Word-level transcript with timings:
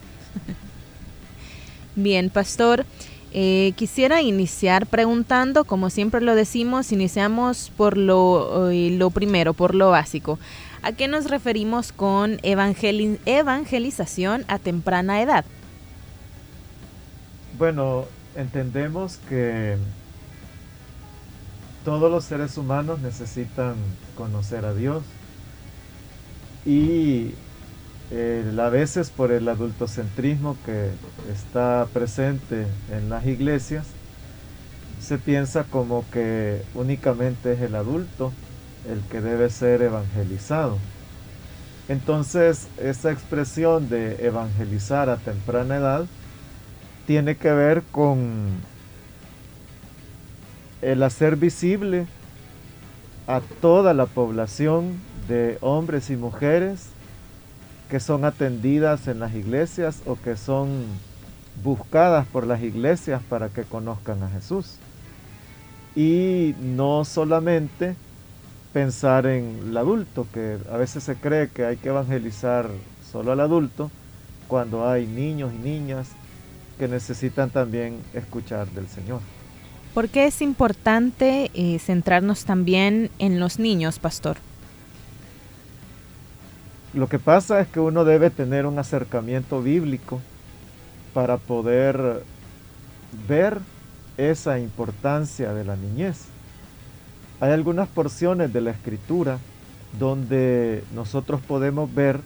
Bien, 1.94 2.30
pastor, 2.30 2.84
eh, 3.32 3.72
quisiera 3.76 4.20
iniciar 4.20 4.86
preguntando, 4.86 5.64
como 5.64 5.90
siempre 5.90 6.20
lo 6.20 6.34
decimos, 6.34 6.90
iniciamos 6.90 7.70
por 7.76 7.96
lo, 7.96 8.70
eh, 8.70 8.90
lo 8.90 9.10
primero, 9.10 9.54
por 9.54 9.74
lo 9.74 9.90
básico. 9.90 10.38
¿A 10.82 10.92
qué 10.92 11.08
nos 11.08 11.30
referimos 11.30 11.92
con 11.92 12.40
evangelización 12.42 14.44
a 14.48 14.58
temprana 14.58 15.22
edad? 15.22 15.44
Bueno, 17.56 18.06
entendemos 18.34 19.18
que 19.28 19.76
todos 21.84 22.10
los 22.10 22.24
seres 22.24 22.58
humanos 22.58 22.98
necesitan 22.98 23.76
conocer 24.16 24.64
a 24.64 24.74
Dios 24.74 25.04
y 26.66 27.34
eh, 28.10 28.52
a 28.58 28.68
veces 28.70 29.10
por 29.10 29.30
el 29.30 29.48
adultocentrismo 29.48 30.56
que 30.66 30.90
está 31.32 31.86
presente 31.92 32.66
en 32.90 33.08
las 33.08 33.24
iglesias, 33.24 33.86
se 35.00 35.18
piensa 35.18 35.62
como 35.62 36.04
que 36.10 36.62
únicamente 36.74 37.52
es 37.52 37.60
el 37.60 37.76
adulto 37.76 38.32
el 38.90 39.00
que 39.10 39.20
debe 39.20 39.48
ser 39.48 39.82
evangelizado. 39.82 40.78
Entonces, 41.88 42.66
esa 42.78 43.12
expresión 43.12 43.88
de 43.88 44.26
evangelizar 44.26 45.08
a 45.08 45.18
temprana 45.18 45.76
edad 45.76 46.06
tiene 47.06 47.36
que 47.36 47.52
ver 47.52 47.82
con 47.90 48.50
el 50.82 51.02
hacer 51.02 51.36
visible 51.36 52.06
a 53.26 53.40
toda 53.60 53.94
la 53.94 54.06
población 54.06 55.00
de 55.28 55.58
hombres 55.60 56.10
y 56.10 56.16
mujeres 56.16 56.88
que 57.88 58.00
son 58.00 58.24
atendidas 58.24 59.08
en 59.08 59.20
las 59.20 59.34
iglesias 59.34 60.02
o 60.06 60.16
que 60.16 60.36
son 60.36 60.84
buscadas 61.62 62.26
por 62.26 62.46
las 62.46 62.62
iglesias 62.62 63.22
para 63.28 63.48
que 63.48 63.62
conozcan 63.62 64.22
a 64.22 64.30
Jesús. 64.30 64.76
Y 65.94 66.54
no 66.60 67.04
solamente 67.04 67.94
pensar 68.72 69.26
en 69.26 69.60
el 69.68 69.76
adulto, 69.76 70.26
que 70.32 70.58
a 70.70 70.76
veces 70.76 71.04
se 71.04 71.14
cree 71.14 71.48
que 71.48 71.64
hay 71.64 71.76
que 71.76 71.90
evangelizar 71.90 72.68
solo 73.10 73.32
al 73.32 73.40
adulto, 73.40 73.90
cuando 74.48 74.88
hay 74.88 75.06
niños 75.06 75.52
y 75.54 75.58
niñas 75.58 76.10
que 76.78 76.88
necesitan 76.88 77.50
también 77.50 77.98
escuchar 78.14 78.68
del 78.68 78.88
Señor. 78.88 79.20
¿Por 79.94 80.08
qué 80.08 80.26
es 80.26 80.42
importante 80.42 81.50
eh, 81.54 81.78
centrarnos 81.78 82.44
también 82.44 83.10
en 83.18 83.38
los 83.38 83.58
niños, 83.58 83.98
pastor? 83.98 84.36
Lo 86.94 87.08
que 87.08 87.18
pasa 87.18 87.60
es 87.60 87.68
que 87.68 87.80
uno 87.80 88.04
debe 88.04 88.30
tener 88.30 88.66
un 88.66 88.78
acercamiento 88.78 89.62
bíblico 89.62 90.20
para 91.12 91.38
poder 91.38 92.24
ver 93.28 93.60
esa 94.16 94.58
importancia 94.58 95.52
de 95.54 95.64
la 95.64 95.76
niñez. 95.76 96.26
Hay 97.40 97.52
algunas 97.52 97.88
porciones 97.88 98.52
de 98.52 98.60
la 98.60 98.70
escritura 98.70 99.38
donde 99.98 100.82
nosotros 100.94 101.40
podemos 101.40 101.92
ver 101.92 102.20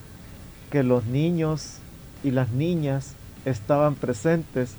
que 0.70 0.82
los 0.82 1.04
niños 1.04 1.78
y 2.24 2.30
las 2.30 2.50
niñas 2.50 3.14
estaban 3.44 3.94
presentes 3.94 4.74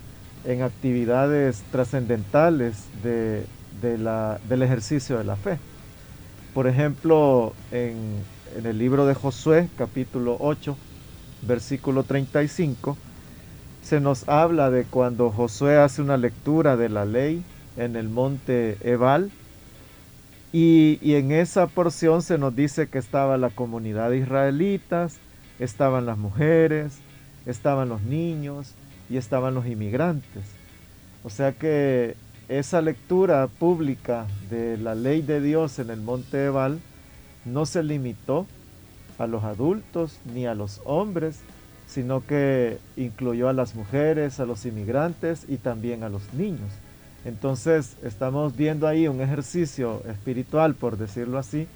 en 0.45 0.61
actividades 0.61 1.63
trascendentales 1.71 2.85
de, 3.03 3.45
del 3.81 4.61
ejercicio 4.61 5.17
de 5.17 5.23
la 5.23 5.35
fe. 5.35 5.57
Por 6.53 6.67
ejemplo, 6.67 7.53
en, 7.71 8.23
en 8.57 8.65
el 8.65 8.77
libro 8.77 9.05
de 9.05 9.13
Josué, 9.13 9.69
capítulo 9.77 10.37
8, 10.39 10.75
versículo 11.43 12.03
35, 12.03 12.97
se 13.81 13.99
nos 13.99 14.27
habla 14.27 14.69
de 14.69 14.83
cuando 14.83 15.31
Josué 15.31 15.77
hace 15.77 16.01
una 16.01 16.17
lectura 16.17 16.75
de 16.75 16.89
la 16.89 17.05
ley 17.05 17.43
en 17.77 17.95
el 17.95 18.09
monte 18.09 18.77
Ebal, 18.81 19.31
y, 20.51 20.97
y, 21.03 21.13
en 21.13 21.31
esa 21.31 21.67
porción 21.67 22.23
se 22.23 22.39
nos 22.39 22.55
dice 22.55 22.87
que 22.87 22.97
estaba 22.97 23.37
la 23.37 23.51
comunidad 23.51 24.09
de 24.09 24.17
israelitas, 24.17 25.19
estaban 25.59 26.07
las 26.07 26.17
mujeres, 26.17 26.97
estaban 27.45 27.89
los 27.89 28.01
niños 28.01 28.73
y 29.09 29.17
estaban 29.17 29.53
los 29.53 29.65
inmigrantes. 29.65 30.43
O 31.23 31.29
sea 31.29 31.51
que 31.53 32.15
esa 32.47 32.81
lectura 32.81 33.47
pública 33.47 34.25
de 34.49 34.77
la 34.77 34.95
ley 34.95 35.21
de 35.21 35.41
Dios 35.41 35.79
en 35.79 35.89
el 35.89 36.01
monte 36.01 36.45
Ebal 36.45 36.79
no 37.45 37.65
se 37.65 37.83
limitó 37.83 38.45
a 39.17 39.27
los 39.27 39.43
adultos 39.43 40.17
ni 40.33 40.47
a 40.47 40.55
los 40.55 40.81
hombres, 40.85 41.41
sino 41.87 42.25
que 42.25 42.77
incluyó 42.95 43.49
a 43.49 43.53
las 43.53 43.75
mujeres, 43.75 44.39
a 44.39 44.45
los 44.45 44.65
inmigrantes 44.65 45.45
y 45.47 45.57
también 45.57 46.03
a 46.03 46.09
los 46.09 46.33
niños. 46.33 46.71
Entonces 47.25 47.97
estamos 48.03 48.55
viendo 48.55 48.87
ahí 48.87 49.07
un 49.07 49.21
ejercicio 49.21 50.01
espiritual, 50.07 50.73
por 50.75 50.97
decirlo 50.97 51.37
así, 51.37 51.67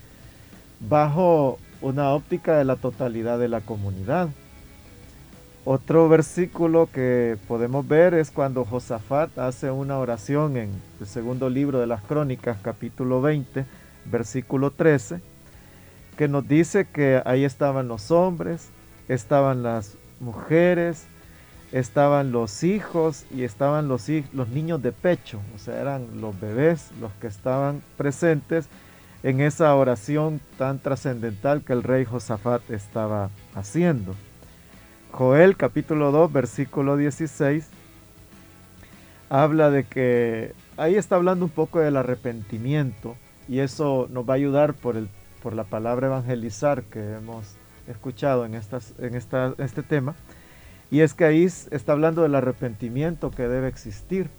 bajo 0.79 1.59
una 1.81 2.11
óptica 2.11 2.57
de 2.57 2.63
la 2.63 2.77
totalidad 2.77 3.39
de 3.39 3.49
la 3.49 3.61
comunidad. 3.61 4.29
Otro 5.65 6.09
versículo 6.09 6.89
que 6.91 7.37
podemos 7.47 7.87
ver 7.87 8.13
es 8.13 8.31
cuando 8.31 8.65
Josafat 8.65 9.37
hace 9.39 9.71
una 9.71 9.97
oración 9.97 10.57
en 10.57 10.71
el 10.99 11.07
segundo 11.07 11.49
libro 11.49 11.79
de 11.79 11.87
las 11.87 12.01
Crónicas, 12.03 12.57
capítulo 12.61 13.21
20, 13.21 13.65
versículo 14.03 14.71
13, 14.71 15.21
que 16.17 16.27
nos 16.27 16.45
dice 16.45 16.85
que 16.91 17.21
ahí 17.23 17.45
estaban 17.45 17.87
los 17.87 18.11
hombres, 18.11 18.71
estaban 19.07 19.63
las 19.63 19.95
mujeres, 20.19 21.05
estaban 21.71 22.33
los 22.33 22.65
hijos 22.65 23.25
y 23.31 23.43
estaban 23.43 23.87
los, 23.87 24.09
niños 24.09 24.81
de 24.81 24.91
pecho, 24.91 25.39
o 25.55 25.59
sea, 25.59 25.79
eran 25.79 26.19
los 26.19 26.37
bebés 26.41 26.91
los 26.99 27.13
que 27.13 27.27
estaban 27.27 27.81
presentes 27.95 28.67
en 29.23 29.39
esa 29.39 29.73
oración 29.73 30.41
tan 30.57 30.79
trascendental 30.79 31.63
que 31.63 31.71
el 31.71 31.83
rey 31.83 32.03
Josafat 32.03 32.69
estaba 32.69 33.29
haciendo. 33.55 34.13
Joel 35.13 35.57
capítulo 35.57 36.11
2 36.11 36.33
versículo 36.33 36.97
16 36.97 37.67
habla 39.29 39.69
de 39.69 39.83
que 39.83 40.53
ahí 40.75 40.95
está 40.95 41.17
hablando 41.17 41.45
un 41.45 41.51
poco 41.51 41.79
del 41.79 41.97
arrepentimiento 41.97 43.15
y 43.47 43.59
eso 43.59 44.07
nos 44.09 44.27
va 44.27 44.33
a 44.33 44.37
ayudar 44.37 44.73
por, 44.73 44.97
el, 44.97 45.09
por 45.43 45.53
la 45.53 45.65
palabra 45.65 46.07
evangelizar 46.07 46.81
que 46.81 47.13
hemos 47.13 47.57
escuchado 47.87 48.43
en, 48.47 48.55
estas, 48.55 48.95
en 48.97 49.13
esta, 49.13 49.53
este 49.59 49.83
tema. 49.83 50.15
Y 50.89 51.01
es 51.01 51.13
que 51.13 51.25
ahí 51.25 51.43
está 51.43 51.91
hablando 51.91 52.23
del 52.23 52.33
arrepentimiento 52.33 53.29
que 53.29 53.47
debe 53.47 53.67
existir. 53.67 54.31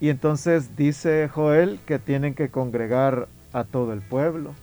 Y 0.00 0.08
entonces 0.08 0.74
dice 0.74 1.28
Joel 1.28 1.80
que 1.84 1.98
tienen 1.98 2.32
que 2.32 2.48
congregar 2.48 3.28
a 3.52 3.64
todo 3.64 3.92
el 3.92 4.00
pueblo, 4.00 4.54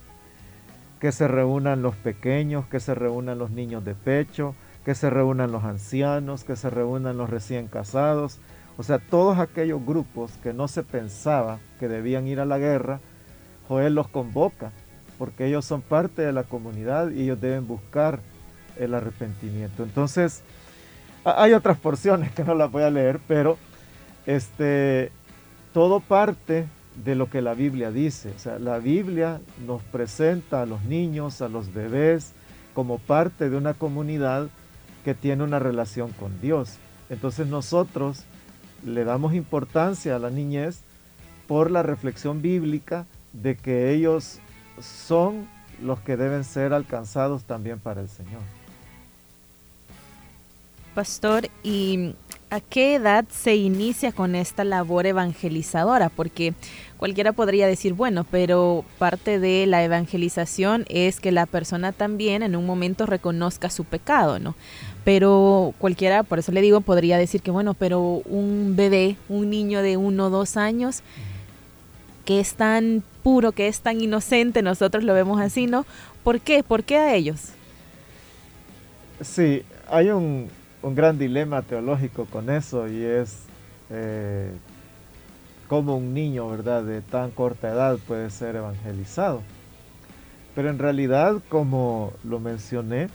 que 1.00 1.12
se 1.12 1.28
reúnan 1.28 1.84
los 1.84 1.96
pequeños, 1.96 2.66
que 2.66 2.80
se 2.80 2.96
reúnan 2.96 3.38
los 3.38 3.52
niños 3.52 3.86
de 3.86 3.94
pecho, 3.94 4.56
que 4.90 4.96
se 4.96 5.12
reúnan 5.12 5.52
los 5.52 5.66
ancianos, 5.66 6.44
que 6.44 6.56
se 6.56 6.68
reúnan 6.68 7.16
los 7.16 7.30
recién 7.30 7.68
casados, 7.68 8.40
o 8.76 8.82
sea, 8.82 8.98
todos 8.98 9.38
aquellos 9.38 9.86
grupos 9.86 10.32
que 10.42 10.52
no 10.52 10.68
se 10.68 10.82
pensaba 10.82 11.60
que 11.80 11.88
debían 11.88 12.26
ir 12.26 12.40
a 12.40 12.46
la 12.46 12.58
guerra, 12.58 13.00
Joel 13.68 13.94
los 13.94 14.08
convoca, 14.08 14.72
porque 15.20 15.46
ellos 15.46 15.64
son 15.64 15.84
parte 15.84 16.24
de 16.24 16.34
la 16.34 16.44
comunidad 16.44 17.12
y 17.12 17.22
ellos 17.22 17.40
deben 17.40 17.68
buscar 17.68 18.20
el 18.80 18.96
arrepentimiento. 18.96 19.84
Entonces, 19.84 20.42
hay 21.24 21.54
otras 21.54 21.78
porciones 21.78 22.32
que 22.32 22.44
no 22.44 22.56
las 22.56 22.72
voy 22.72 22.82
a 22.82 22.90
leer, 22.90 23.20
pero 23.28 23.60
este, 24.26 25.12
todo 25.72 26.00
parte 26.00 26.66
de 27.06 27.14
lo 27.14 27.30
que 27.30 27.44
la 27.44 27.54
Biblia 27.54 27.92
dice. 27.92 28.32
O 28.36 28.40
sea, 28.40 28.58
la 28.58 28.80
Biblia 28.80 29.40
nos 29.68 29.84
presenta 29.84 30.64
a 30.64 30.66
los 30.66 30.84
niños, 30.86 31.44
a 31.44 31.48
los 31.48 31.72
bebés, 31.76 32.34
como 32.74 32.98
parte 32.98 33.52
de 33.52 33.56
una 33.56 33.76
comunidad 33.76 34.50
que 35.04 35.14
tiene 35.14 35.44
una 35.44 35.60
relación 35.60 36.12
con 36.12 36.40
Dios. 36.42 36.78
Entonces 37.10 37.48
nosotros 37.48 38.24
le 38.86 39.04
damos 39.04 39.34
importancia 39.34 40.16
a 40.16 40.20
la 40.20 40.30
niñez 40.30 40.82
por 41.48 41.72
la 41.72 41.84
reflexión 41.84 42.42
bíblica 42.42 43.06
de 43.34 43.56
que 43.56 43.92
ellos 43.92 44.40
son 44.82 45.48
los 45.82 46.00
que 46.00 46.18
deben 46.18 46.44
ser 46.44 46.74
alcanzados 46.74 47.44
también 47.44 47.80
para 47.80 48.02
el 48.02 48.10
Señor. 48.10 48.42
Pastor, 50.94 51.48
¿y 51.64 52.16
a 52.50 52.60
qué 52.62 52.96
edad 52.96 53.26
se 53.30 53.56
inicia 53.56 54.12
con 54.12 54.36
esta 54.36 54.64
labor 54.64 55.06
evangelizadora? 55.06 56.10
Porque 56.10 56.54
cualquiera 56.98 57.32
podría 57.32 57.68
decir, 57.68 57.94
bueno, 57.94 58.26
pero 58.30 58.84
parte 58.98 59.40
de 59.40 59.66
la 59.68 59.84
evangelización 59.84 60.86
es 60.90 61.20
que 61.20 61.32
la 61.32 61.46
persona 61.46 61.92
también 61.92 62.42
en 62.44 62.56
un 62.56 62.66
momento 62.66 63.06
reconozca 63.06 63.70
su 63.70 63.86
pecado, 63.86 64.40
¿no? 64.40 64.56
Pero 65.06 65.74
cualquiera, 65.78 66.24
por 66.24 66.40
eso 66.40 66.52
le 66.52 66.62
digo, 66.62 66.82
podría 66.82 67.18
decir 67.18 67.42
que, 67.42 67.52
bueno, 67.52 67.74
pero 67.74 68.02
un 68.02 68.74
bebé, 68.76 69.16
un 69.30 69.50
niño 69.50 69.82
de 69.82 69.98
uno 69.98 70.28
o 70.28 70.30
dos 70.30 70.58
años, 70.58 71.02
que 72.26 72.40
es 72.40 72.54
tan 72.56 73.04
puro, 73.24 73.52
que 73.52 73.68
es 73.68 73.82
tan 73.82 74.02
inocente, 74.02 74.62
nosotros 74.62 75.04
lo 75.04 75.14
vemos 75.14 75.40
así, 75.40 75.68
¿no? 75.68 75.86
¿Por 76.24 76.40
qué? 76.40 76.64
¿Por 76.64 76.84
qué 76.84 76.98
a 76.98 77.16
ellos? 77.16 77.50
Sí, 79.22 79.64
hay 79.90 80.10
un, 80.10 80.50
gran 80.84 81.18
dilema 81.18 81.62
teológico 81.62 82.26
con 82.26 82.50
eso 82.50 82.88
y 82.88 83.04
es 83.04 83.44
eh, 83.90 84.52
cómo 85.68 85.98
un 85.98 86.14
niño, 86.14 86.50
¿verdad?, 86.50 86.84
de 86.84 87.02
tan 87.02 87.32
corta 87.32 87.70
edad 87.70 87.98
puede 88.08 88.30
ser 88.30 88.56
evangelizado. 88.56 89.42
Pero 90.56 90.70
en 90.70 90.80
realidad, 90.80 91.42
como 91.50 92.14
lo 92.24 92.40
mencioné, 92.40 93.10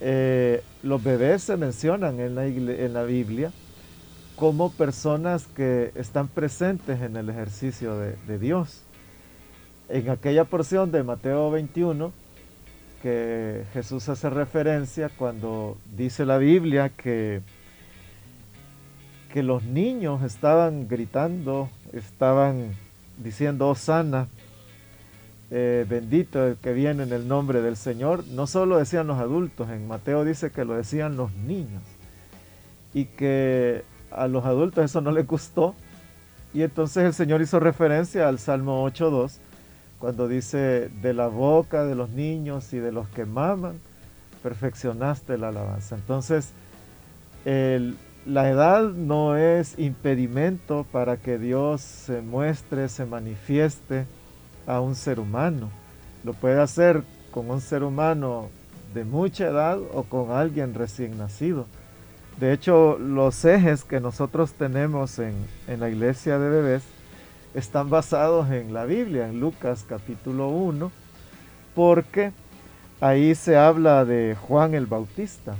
eh, 0.00 0.62
los 0.82 1.02
bebés 1.02 1.42
se 1.42 1.56
mencionan 1.56 2.20
en 2.20 2.34
la, 2.34 2.46
en 2.46 2.92
la 2.92 3.02
Biblia 3.02 3.52
como 4.38 4.70
personas 4.70 5.46
que 5.48 5.90
están 5.96 6.28
presentes 6.28 7.02
en 7.02 7.16
el 7.16 7.28
ejercicio 7.28 7.98
de, 7.98 8.38
Dios. 8.38 8.82
En 9.88 10.08
aquella 10.10 10.44
porción 10.44 10.92
de 10.92 11.02
Mateo 11.02 11.50
21, 11.50 12.12
que 13.02 13.64
Jesús 13.72 14.08
hace 14.08 14.30
referencia 14.30 15.08
cuando 15.08 15.76
dice 15.96 16.24
la 16.26 16.38
Biblia 16.38 16.90
que, 16.90 17.40
que 19.32 19.42
los 19.42 19.62
niños 19.64 20.22
estaban 20.22 20.88
gritando, 20.88 21.70
estaban 21.92 22.72
diciendo, 23.18 23.74
sana 23.74 24.28
eh, 25.50 25.86
bendito 25.88 26.46
el 26.46 26.56
que 26.56 26.74
viene 26.74 27.04
en 27.04 27.12
el 27.12 27.26
nombre 27.26 27.62
del 27.62 27.76
Señor, 27.76 28.26
no 28.28 28.46
solo 28.46 28.76
decían 28.76 29.06
los 29.06 29.18
adultos, 29.18 29.70
en 29.70 29.88
Mateo 29.88 30.24
dice 30.24 30.50
que 30.50 30.64
lo 30.64 30.74
decían 30.74 31.16
los 31.16 31.32
niños. 31.32 31.82
Y 32.92 33.06
que 33.06 33.84
a 34.10 34.28
los 34.28 34.44
adultos 34.44 34.84
eso 34.84 35.00
no 35.00 35.10
les 35.10 35.26
gustó. 35.26 35.74
Y 36.52 36.62
entonces 36.62 37.04
el 37.04 37.14
Señor 37.14 37.40
hizo 37.40 37.60
referencia 37.60 38.28
al 38.28 38.38
Salmo 38.38 38.86
8.2 38.86 39.38
cuando 39.98 40.28
dice 40.28 40.90
de 41.02 41.14
la 41.14 41.28
boca 41.28 41.84
de 41.84 41.94
los 41.94 42.10
niños 42.10 42.72
y 42.72 42.78
de 42.78 42.92
los 42.92 43.08
que 43.08 43.24
maman 43.24 43.80
perfeccionaste 44.42 45.38
la 45.38 45.48
alabanza. 45.48 45.96
Entonces 45.96 46.52
la 47.44 48.50
edad 48.50 48.82
no 48.82 49.36
es 49.36 49.78
impedimento 49.78 50.84
para 50.92 51.16
que 51.16 51.38
Dios 51.38 51.80
se 51.80 52.20
muestre, 52.20 52.88
se 52.88 53.06
manifieste 53.06 54.06
a 54.66 54.80
un 54.80 54.94
ser 54.94 55.18
humano. 55.18 55.70
Lo 56.24 56.34
puede 56.34 56.60
hacer 56.60 57.02
con 57.30 57.50
un 57.50 57.60
ser 57.60 57.82
humano 57.82 58.50
de 58.92 59.04
mucha 59.04 59.46
edad 59.46 59.78
o 59.94 60.02
con 60.02 60.30
alguien 60.30 60.74
recién 60.74 61.16
nacido. 61.16 61.66
De 62.38 62.52
hecho, 62.52 62.98
los 62.98 63.44
ejes 63.44 63.84
que 63.84 63.98
nosotros 64.00 64.52
tenemos 64.52 65.18
en, 65.18 65.34
la 65.66 65.88
iglesia 65.88 66.38
de 66.38 66.48
bebés 66.48 66.82
están 67.54 67.90
basados 67.90 68.50
en 68.50 68.72
la 68.72 68.84
Biblia, 68.84 69.28
en 69.28 69.40
Lucas 69.40 69.84
capítulo 69.88 70.48
1, 70.48 70.90
porque 71.74 72.32
ahí 73.00 73.34
se 73.34 73.56
habla 73.56 74.04
de 74.04 74.36
Juan 74.40 74.74
el 74.74 74.86
Bautista. 74.86 75.56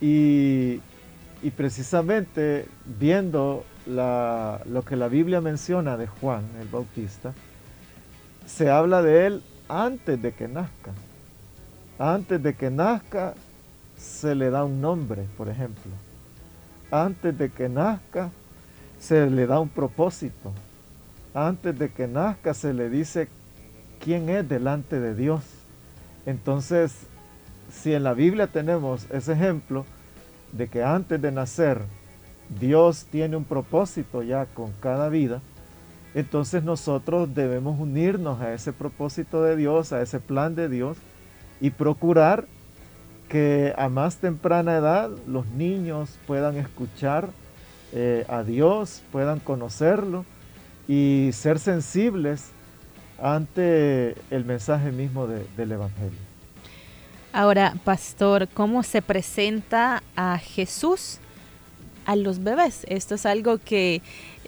Y, 0.00 0.80
precisamente 1.56 2.66
viendo 2.84 3.64
lo 3.86 4.82
que 4.82 4.96
la 4.96 5.08
Biblia 5.08 5.40
menciona 5.40 5.96
de 5.96 6.06
Juan 6.06 6.44
el 6.60 6.68
Bautista, 6.68 7.32
se 8.46 8.70
habla 8.70 9.02
de 9.02 9.26
él 9.26 9.42
antes 9.68 10.20
de 10.20 10.32
que 10.32 10.48
nazca. 10.48 10.92
Antes 11.98 12.42
de 12.42 12.54
que 12.54 12.70
nazca 12.70 13.34
se 13.96 14.34
le 14.34 14.50
da 14.50 14.64
un 14.64 14.80
nombre, 14.80 15.24
por 15.36 15.48
ejemplo. 15.48 15.92
Antes 16.90 17.36
de 17.38 17.50
que 17.50 17.68
nazca 17.68 18.30
se 18.98 19.30
le 19.30 19.46
da 19.46 19.60
un 19.60 19.68
propósito. 19.68 20.52
Antes 21.34 21.78
de 21.78 21.90
que 21.90 22.06
nazca 22.06 22.52
se 22.54 22.74
le 22.74 22.90
dice 22.90 23.28
quién 24.00 24.28
es 24.28 24.48
delante 24.48 25.00
de 25.00 25.14
Dios. 25.14 25.42
Entonces, 26.26 27.06
si 27.70 27.94
en 27.94 28.04
la 28.04 28.14
Biblia 28.14 28.48
tenemos 28.48 29.06
ese 29.10 29.32
ejemplo 29.32 29.86
de 30.52 30.68
que 30.68 30.82
antes 30.82 31.20
de 31.20 31.32
nacer 31.32 31.80
Dios 32.60 33.06
tiene 33.10 33.36
un 33.36 33.44
propósito 33.44 34.22
ya 34.22 34.44
con 34.46 34.72
cada 34.80 35.08
vida, 35.08 35.40
entonces 36.14 36.62
nosotros 36.62 37.34
debemos 37.34 37.80
unirnos 37.80 38.40
a 38.42 38.52
ese 38.52 38.72
propósito 38.72 39.42
de 39.42 39.56
Dios, 39.56 39.92
a 39.92 40.02
ese 40.02 40.20
plan 40.20 40.54
de 40.54 40.68
Dios 40.68 40.98
y 41.60 41.70
procurar 41.70 42.46
que 43.28 43.72
a 43.78 43.88
más 43.88 44.16
temprana 44.16 44.76
edad 44.76 45.10
los 45.26 45.46
niños 45.46 46.18
puedan 46.26 46.58
escuchar 46.58 47.30
eh, 47.94 48.26
a 48.28 48.42
Dios, 48.42 49.02
puedan 49.10 49.40
conocerlo 49.40 50.26
y 50.88 51.30
ser 51.32 51.58
sensibles 51.58 52.50
ante 53.20 54.16
el 54.30 54.44
mensaje 54.44 54.90
mismo 54.90 55.26
del 55.26 55.72
Evangelio. 55.72 56.18
Ahora, 57.32 57.74
pastor, 57.84 58.48
¿cómo 58.48 58.82
se 58.82 59.00
presenta 59.00 60.02
a 60.16 60.38
Jesús 60.38 61.18
a 62.04 62.16
los 62.16 62.42
bebés? 62.42 62.84
Esto 62.88 63.14
es 63.14 63.24
algo 63.24 63.58
que 63.58 64.02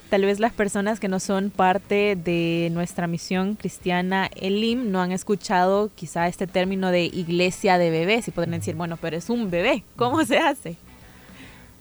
tal 0.09 0.23
vez 0.23 0.39
las 0.39 0.53
personas 0.53 0.99
que 0.99 1.07
no 1.07 1.19
son 1.19 1.49
parte 1.49 2.15
de 2.15 2.69
nuestra 2.71 3.07
misión 3.07 3.55
cristiana 3.55 4.29
Elim 4.35 4.91
no 4.91 5.01
han 5.01 5.11
escuchado 5.11 5.89
quizá 5.95 6.27
este 6.27 6.47
término 6.47 6.91
de 6.91 7.05
iglesia 7.05 7.77
de 7.77 7.89
bebés 7.89 8.27
y 8.27 8.31
pueden 8.31 8.51
decir, 8.51 8.75
bueno, 8.75 8.97
pero 8.97 9.17
es 9.17 9.29
un 9.29 9.49
bebé, 9.49 9.83
¿cómo 9.95 10.23
se 10.23 10.37
hace? 10.37 10.75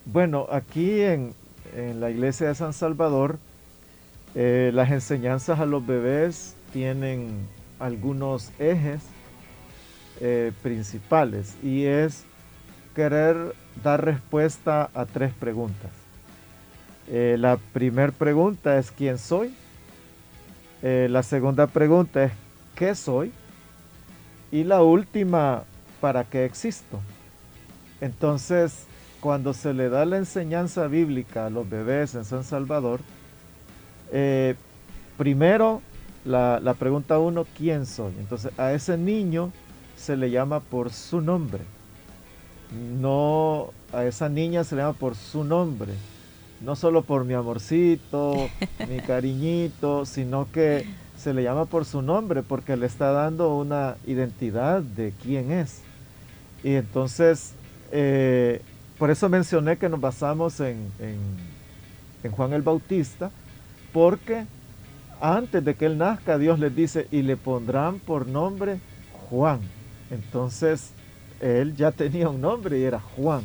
Bueno, 0.06 0.46
aquí 0.50 1.00
en, 1.00 1.34
la 1.98 2.10
iglesia 2.10 2.48
de 2.48 2.54
San 2.54 2.72
Salvador, 2.72 3.38
eh, 4.34 4.70
las 4.74 4.90
enseñanzas 4.90 5.60
a 5.60 5.66
los 5.66 5.86
bebés 5.86 6.56
tienen 6.72 7.46
algunos 7.78 8.50
ejes 8.58 9.02
eh, 10.20 10.52
principales 10.62 11.56
y 11.62 11.84
es 11.84 12.24
querer 12.94 13.54
dar 13.82 14.04
respuesta 14.04 14.90
a 14.94 15.06
tres 15.06 15.32
preguntas. 15.32 15.90
Eh, 17.08 17.36
la 17.38 17.58
primera 17.72 18.12
pregunta 18.12 18.78
es 18.78 18.90
¿quién 18.90 19.18
soy? 19.18 19.54
La 20.82 21.22
segunda 21.22 21.66
pregunta 21.66 22.24
es 22.24 22.32
¿qué 22.74 22.94
soy? 22.94 23.32
Y 24.52 24.64
la 24.64 24.82
última, 24.82 25.64
¿para 25.98 26.24
qué 26.24 26.44
existo? 26.44 27.00
Entonces, 28.02 28.84
cuando 29.20 29.54
se 29.54 29.72
le 29.72 29.88
da 29.88 30.04
la 30.04 30.18
enseñanza 30.18 30.86
bíblica 30.86 31.46
a 31.46 31.50
los 31.50 31.68
bebés 31.70 32.14
en 32.14 32.26
San 32.26 32.44
Salvador, 32.44 33.00
eh, 34.16 34.54
primero 35.18 35.82
la, 36.24 36.60
la 36.60 36.74
pregunta 36.74 37.18
uno, 37.18 37.44
¿quién 37.58 37.84
soy? 37.84 38.12
Entonces 38.20 38.56
a 38.56 38.72
ese 38.72 38.96
niño 38.96 39.50
se 39.96 40.16
le 40.16 40.30
llama 40.30 40.60
por 40.60 40.92
su 40.92 41.20
nombre. 41.20 41.62
No, 43.00 43.70
a 43.92 44.04
esa 44.04 44.28
niña 44.28 44.62
se 44.62 44.76
le 44.76 44.82
llama 44.82 44.94
por 44.94 45.16
su 45.16 45.42
nombre. 45.42 45.92
No 46.60 46.76
solo 46.76 47.02
por 47.02 47.24
mi 47.24 47.34
amorcito, 47.34 48.48
mi 48.88 49.00
cariñito, 49.00 50.06
sino 50.06 50.46
que 50.52 50.86
se 51.18 51.34
le 51.34 51.42
llama 51.42 51.64
por 51.64 51.84
su 51.84 52.00
nombre 52.00 52.44
porque 52.44 52.76
le 52.76 52.86
está 52.86 53.10
dando 53.10 53.56
una 53.56 53.96
identidad 54.06 54.80
de 54.80 55.12
quién 55.24 55.50
es. 55.50 55.80
Y 56.62 56.74
entonces, 56.74 57.54
eh, 57.90 58.62
por 58.96 59.10
eso 59.10 59.28
mencioné 59.28 59.76
que 59.76 59.88
nos 59.88 60.00
basamos 60.00 60.60
en, 60.60 60.88
en 61.00 62.30
Juan 62.30 62.52
el 62.52 62.62
Bautista, 62.62 63.32
porque 63.94 64.44
antes 65.20 65.64
de 65.64 65.76
que 65.76 65.86
él 65.86 65.96
nazca, 65.96 66.36
Dios 66.36 66.58
les 66.58 66.74
dice, 66.74 67.06
y 67.12 67.22
le 67.22 67.36
pondrán 67.36 68.00
por 68.00 68.26
nombre 68.26 68.80
Juan. 69.30 69.60
Entonces, 70.10 70.90
él 71.40 71.76
ya 71.76 71.92
tenía 71.92 72.28
un 72.28 72.40
nombre 72.40 72.78
y 72.78 72.82
era 72.82 72.98
Juan. 72.98 73.42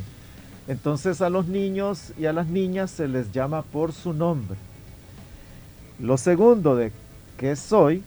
Entonces 0.67 1.21
a 1.21 1.29
los 1.29 1.47
niños 1.47 2.13
y 2.17 2.25
a 2.25 2.33
las 2.33 2.47
niñas 2.47 2.91
se 2.91 3.07
les 3.07 3.31
llama 3.31 3.61
por 3.61 3.93
su 3.93 4.11
nombre. 4.13 4.57
Lo 5.99 6.17
segundo 6.17 6.75
de 6.75 6.91
qué 7.37 7.55
soy, 7.55 8.03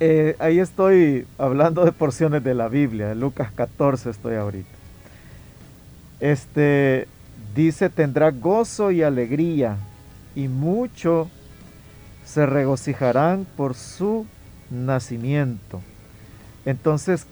eh, 0.00 0.36
ahí 0.38 0.58
estoy 0.58 1.26
hablando 1.38 1.84
de 1.84 1.92
porciones 1.92 2.44
de 2.44 2.54
la 2.54 2.68
Biblia, 2.68 3.12
en 3.12 3.20
Lucas 3.20 3.52
14 3.52 4.10
estoy 4.10 4.36
ahorita. 4.36 4.68
Este 6.20 7.06
dice, 7.54 7.88
tendrá 7.88 8.30
gozo 8.30 8.90
y 8.90 9.02
alegría 9.02 9.76
y 10.34 10.48
mucho 10.48 11.30
se 12.24 12.46
regocijarán 12.46 13.46
por 13.56 13.74
su 13.74 14.26
nacimiento. 14.70 15.80
Entonces, 16.64 17.26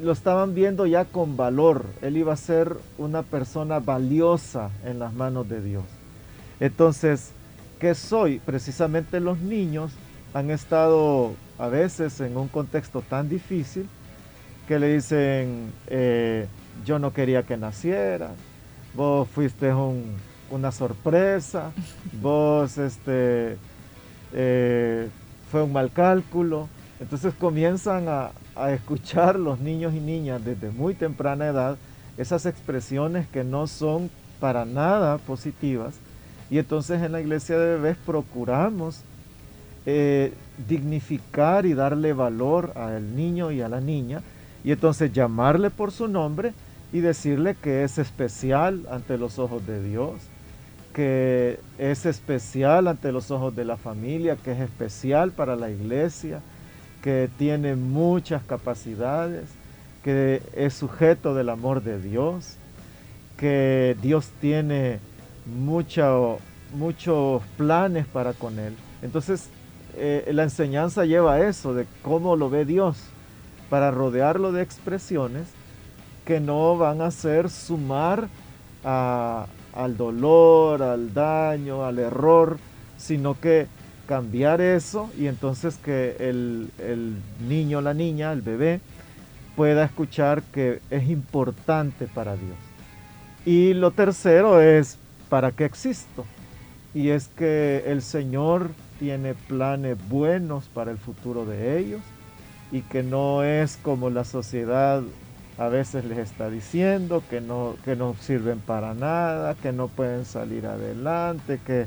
lo 0.00 0.12
estaban 0.12 0.54
viendo 0.54 0.86
ya 0.86 1.04
con 1.04 1.36
valor. 1.36 1.86
Él 2.02 2.16
iba 2.16 2.32
a 2.32 2.36
ser 2.36 2.76
una 2.98 3.22
persona 3.22 3.80
valiosa 3.80 4.70
en 4.84 4.98
las 4.98 5.12
manos 5.12 5.48
de 5.48 5.60
Dios. 5.60 5.84
Entonces, 6.58 7.32
¿qué 7.78 7.94
soy? 7.94 8.38
Precisamente 8.38 9.20
los 9.20 9.38
niños 9.40 9.92
han 10.32 10.50
estado 10.50 11.32
a 11.58 11.68
veces 11.68 12.20
en 12.20 12.36
un 12.36 12.48
contexto 12.48 13.02
tan 13.02 13.28
difícil 13.28 13.88
que 14.68 14.78
le 14.78 14.94
dicen, 14.94 15.72
eh, 15.88 16.46
yo 16.84 16.98
no 16.98 17.12
quería 17.12 17.42
que 17.42 17.56
naciera, 17.56 18.30
vos 18.94 19.28
fuiste 19.28 19.72
una 20.50 20.72
sorpresa, 20.72 21.72
vos 22.22 22.78
este, 22.78 23.56
eh, 24.32 25.08
fue 25.50 25.62
un 25.62 25.72
mal 25.72 25.90
cálculo. 25.92 26.68
Entonces 27.00 27.32
comienzan 27.34 28.08
a, 28.08 28.32
a 28.54 28.72
escuchar 28.72 29.38
los 29.38 29.60
niños 29.60 29.94
y 29.94 30.00
niñas 30.00 30.44
desde 30.44 30.70
muy 30.70 30.94
temprana 30.94 31.46
edad 31.46 31.76
esas 32.18 32.44
expresiones 32.44 33.26
que 33.28 33.44
no 33.44 33.66
son 33.66 34.10
para 34.40 34.64
nada 34.64 35.18
positivas. 35.18 35.94
Y 36.50 36.58
entonces 36.58 37.02
en 37.02 37.12
la 37.12 37.20
iglesia 37.20 37.58
de 37.58 37.76
bebés 37.76 37.96
procuramos 38.04 39.02
eh, 39.86 40.34
dignificar 40.68 41.64
y 41.64 41.72
darle 41.72 42.12
valor 42.12 42.72
al 42.74 43.16
niño 43.16 43.50
y 43.50 43.62
a 43.62 43.68
la 43.68 43.80
niña. 43.80 44.22
Y 44.64 44.72
entonces 44.72 45.12
llamarle 45.12 45.70
por 45.70 45.92
su 45.92 46.08
nombre 46.08 46.52
y 46.92 47.00
decirle 47.00 47.54
que 47.54 47.84
es 47.84 47.98
especial 47.98 48.86
ante 48.90 49.16
los 49.16 49.38
ojos 49.38 49.66
de 49.66 49.82
Dios, 49.82 50.14
que 50.92 51.60
es 51.78 52.06
especial 52.06 52.88
ante 52.88 53.12
los 53.12 53.30
ojos 53.30 53.54
de 53.54 53.64
la 53.64 53.76
familia, 53.76 54.36
que 54.36 54.52
es 54.52 54.60
especial 54.60 55.32
para 55.32 55.56
la 55.56 55.70
iglesia, 55.70 56.40
que 57.02 57.28
tiene 57.38 57.76
muchas 57.76 58.42
capacidades, 58.42 59.48
que 60.02 60.42
es 60.54 60.74
sujeto 60.74 61.34
del 61.34 61.48
amor 61.48 61.82
de 61.82 62.00
Dios, 62.00 62.56
que 63.36 63.96
Dios 64.02 64.30
tiene 64.40 64.98
muchos 65.46 67.42
planes 67.56 68.06
para 68.06 68.32
con 68.32 68.58
él. 68.58 68.74
Entonces, 69.02 69.48
eh, 69.96 70.30
la 70.32 70.42
enseñanza 70.42 71.04
lleva 71.04 71.34
a 71.34 71.48
eso, 71.48 71.74
de 71.74 71.86
cómo 72.02 72.36
lo 72.36 72.50
ve 72.50 72.64
Dios, 72.64 72.98
para 73.68 73.90
rodearlo 73.90 74.52
de 74.52 74.62
expresiones 74.62 75.48
que 76.24 76.40
no 76.40 76.76
van 76.76 77.00
a 77.00 77.06
hacer 77.06 77.48
sumar 77.48 78.28
al 79.74 79.96
dolor, 79.96 80.82
al 80.82 81.12
daño, 81.14 81.84
al 81.84 81.98
error, 81.98 82.58
sino 82.96 83.38
que 83.38 83.66
cambiar 84.06 84.60
eso 84.60 85.08
y 85.16 85.26
entonces 85.26 85.76
que 85.76 86.16
el, 86.18 86.68
niño, 87.48 87.80
la 87.80 87.94
niña, 87.94 88.32
el 88.32 88.42
bebé, 88.42 88.80
pueda 89.54 89.84
escuchar 89.84 90.42
que 90.42 90.80
es 90.90 91.08
importante 91.08 92.06
para 92.06 92.34
Dios. 92.34 92.56
Y 93.44 93.74
lo 93.74 93.92
tercero 93.92 94.60
es, 94.60 94.98
¿para 95.28 95.52
qué 95.52 95.64
existo? 95.64 96.24
Y 96.92 97.10
es 97.10 97.28
que 97.28 97.84
el 97.86 98.02
Señor 98.02 98.70
tiene 98.98 99.34
planes 99.34 99.96
buenos 100.08 100.64
para 100.66 100.90
el 100.90 100.98
futuro 100.98 101.46
de 101.46 101.78
ellos 101.78 102.00
y 102.72 102.82
que 102.82 103.02
no 103.02 103.44
es 103.44 103.78
como 103.82 104.10
la 104.10 104.24
sociedad 104.24 105.02
a 105.60 105.68
veces 105.68 106.06
les 106.06 106.16
está 106.16 106.48
diciendo, 106.48 107.22
que 107.28 107.42
no, 107.42 107.76
que 107.84 107.94
no 107.94 108.16
sirven 108.18 108.60
para 108.60 108.94
nada, 108.94 109.54
que 109.56 109.72
no 109.72 109.88
pueden 109.88 110.24
salir 110.24 110.66
adelante, 110.66 111.60
que 111.66 111.84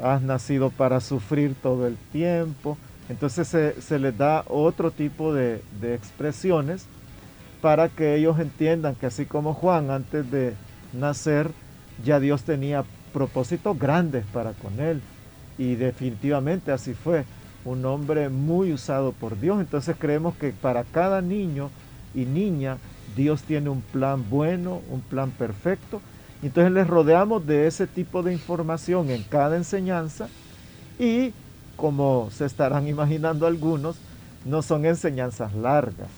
has 0.00 0.22
nacido 0.22 0.70
para 0.70 1.02
sufrir 1.02 1.54
todo 1.54 1.86
el 1.86 1.98
tiempo. 2.12 2.78
Entonces 3.10 3.46
se, 3.46 3.98
les 3.98 4.16
da 4.16 4.42
otro 4.48 4.90
tipo 4.90 5.34
de, 5.34 5.60
expresiones 5.82 6.86
para 7.60 7.90
que 7.90 8.14
ellos 8.14 8.40
entiendan 8.40 8.94
que 8.94 9.04
así 9.04 9.26
como 9.26 9.52
Juan 9.52 9.90
antes 9.90 10.30
de 10.30 10.54
nacer, 10.94 11.50
ya 12.02 12.18
Dios 12.20 12.44
tenía 12.44 12.84
propósitos 13.12 13.78
grandes 13.78 14.24
para 14.32 14.54
con 14.54 14.80
él. 14.80 15.02
Y 15.58 15.74
definitivamente 15.74 16.72
así 16.72 16.94
fue. 16.94 17.26
Un 17.66 17.84
hombre 17.84 18.30
muy 18.30 18.72
usado 18.72 19.12
por 19.12 19.38
Dios. 19.38 19.60
Entonces 19.60 19.94
creemos 19.98 20.34
que 20.36 20.52
para 20.52 20.84
cada 20.84 21.20
niño 21.20 21.68
y 22.14 22.24
niña 22.24 22.78
Dios 23.16 23.42
tiene 23.42 23.70
un 23.70 23.80
plan 23.80 24.24
bueno, 24.28 24.80
un 24.90 25.00
plan 25.00 25.30
perfecto 25.30 26.00
entonces 26.44 26.72
les 26.72 26.86
rodeamos 26.86 27.46
de 27.46 27.66
ese 27.66 27.86
tipo 27.86 28.22
de 28.22 28.30
información 28.30 29.08
en 29.08 29.22
cada 29.22 29.56
enseñanza 29.56 30.28
y 30.98 31.32
como 31.74 32.28
se 32.30 32.44
estarán 32.44 32.86
imaginando 32.86 33.46
algunos, 33.46 33.96
no 34.44 34.60
son 34.60 34.84
enseñanzas 34.84 35.54
largas. 35.54 36.08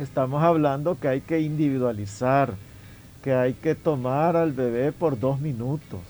Estamos 0.00 0.44
hablando 0.44 0.96
que 1.00 1.08
hay 1.08 1.20
que 1.22 1.40
individualizar, 1.40 2.54
que 3.24 3.34
hay 3.34 3.54
que 3.54 3.74
tomar 3.74 4.36
al 4.36 4.52
bebé 4.52 4.92
por 4.92 5.18
dos 5.18 5.40
minutos 5.40 6.00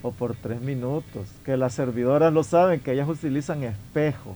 o 0.00 0.10
por 0.10 0.34
tres 0.34 0.62
minutos, 0.62 1.28
que 1.44 1.58
las 1.58 1.74
servidoras 1.74 2.32
lo 2.32 2.42
saben, 2.42 2.80
que 2.80 2.92
ellas 2.92 3.08
utilizan 3.08 3.64
espejo. 3.64 4.34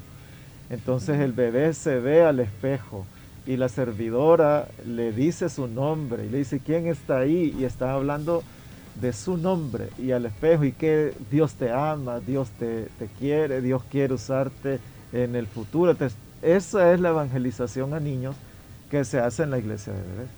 Entonces 0.69 1.21
el 1.21 1.33
bebé 1.33 1.73
se 1.73 2.01
ve 2.01 2.23
al 2.23 2.41
espejo 2.41 3.07
y 3.47 3.57
la 3.57 3.69
servidora 3.69 4.69
le 4.85 5.13
dice 5.13 5.49
su 5.49 5.69
nombre 5.69 6.27
y 6.27 6.29
le 6.29 6.39
dice 6.39 6.61
quién 6.65 6.87
está 6.89 7.19
ahí 7.21 7.55
y 7.59 7.65
está 7.65 7.93
hablando 7.93 8.43
de 9.01 9.13
su 9.13 9.37
nombre 9.37 9.89
y 9.99 10.11
al 10.11 10.27
espejo 10.27 10.65
y 10.65 10.73
que 10.73 11.13
Dios 11.31 11.55
te 11.55 11.71
ama, 11.71 12.21
Dios 12.21 12.49
te, 12.59 12.89
quiere, 13.19 13.61
Dios 13.61 13.83
quiere 13.91 14.15
usarte 14.15 14.81
en 15.13 15.37
el 15.37 15.47
futuro. 15.47 15.93
Entonces, 15.93 16.19
esa 16.43 16.93
es 16.93 17.01
la 17.01 17.11
evangelización 17.11 17.95
a 17.95 18.01
niños 18.01 18.35
que 18.91 19.05
se 19.05 19.19
hace 19.21 19.45
en 19.45 19.51
la 19.51 19.59
iglesia 19.59 19.93
de 19.93 20.01
bebés. 20.01 20.29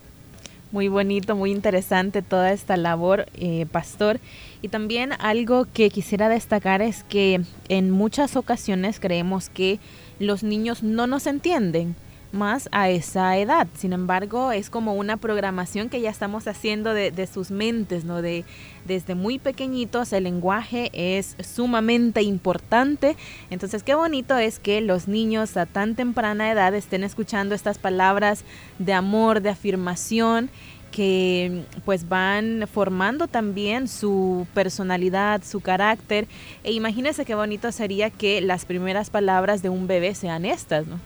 Muy 0.70 0.88
bonito, 0.88 1.34
muy 1.34 1.50
interesante 1.50 2.20
toda 2.20 2.52
esta 2.52 2.76
labor, 2.76 3.26
eh, 3.34 3.64
pastor. 3.72 4.20
Y 4.60 4.68
también 4.68 5.12
algo 5.18 5.66
que 5.72 5.88
quisiera 5.88 6.28
destacar 6.28 6.82
es 6.82 7.04
que 7.04 7.40
en 7.68 7.90
muchas 7.90 8.36
ocasiones 8.36 9.00
creemos 9.00 9.48
que 9.48 9.78
los 10.18 10.42
niños 10.42 10.82
no 10.82 11.06
nos 11.06 11.26
entienden 11.26 11.96
más 12.32 12.68
a 12.72 12.90
esa 12.90 13.36
edad. 13.38 13.66
Sin 13.76 13.92
embargo, 13.92 14.52
es 14.52 14.70
como 14.70 14.94
una 14.94 15.16
programación 15.16 15.88
que 15.88 16.00
ya 16.00 16.10
estamos 16.10 16.46
haciendo 16.46 16.94
de, 16.94 17.28
sus 17.32 17.50
mentes, 17.50 18.04
¿no? 18.04 18.22
De, 18.22 18.44
desde 18.86 19.14
muy 19.14 19.38
pequeñitos 19.38 20.12
el 20.12 20.24
lenguaje 20.24 20.90
es 20.92 21.36
sumamente 21.40 22.22
importante. 22.22 23.16
Entonces, 23.50 23.82
qué 23.82 23.94
bonito 23.94 24.36
es 24.36 24.58
que 24.58 24.80
los 24.80 25.08
niños 25.08 25.56
a 25.56 25.66
tan 25.66 25.94
temprana 25.94 26.50
edad 26.50 26.74
estén 26.74 27.04
escuchando 27.04 27.54
estas 27.54 27.78
palabras 27.78 28.44
de 28.78 28.92
amor, 28.92 29.40
de 29.40 29.50
afirmación 29.50 30.50
que 30.90 31.64
pues 31.84 32.08
van 32.08 32.66
formando 32.72 33.26
también 33.26 33.88
su 33.88 34.46
personalidad, 34.54 35.42
su 35.44 35.60
carácter. 35.60 36.26
E 36.64 36.72
imagínense 36.72 37.24
qué 37.24 37.34
bonito 37.34 37.70
sería 37.72 38.10
que 38.10 38.40
las 38.40 38.64
primeras 38.64 39.10
palabras 39.10 39.62
de 39.62 39.68
un 39.68 39.86
bebé 39.86 40.14
sean 40.14 40.44
estas, 40.44 40.86
¿no? 40.86 40.98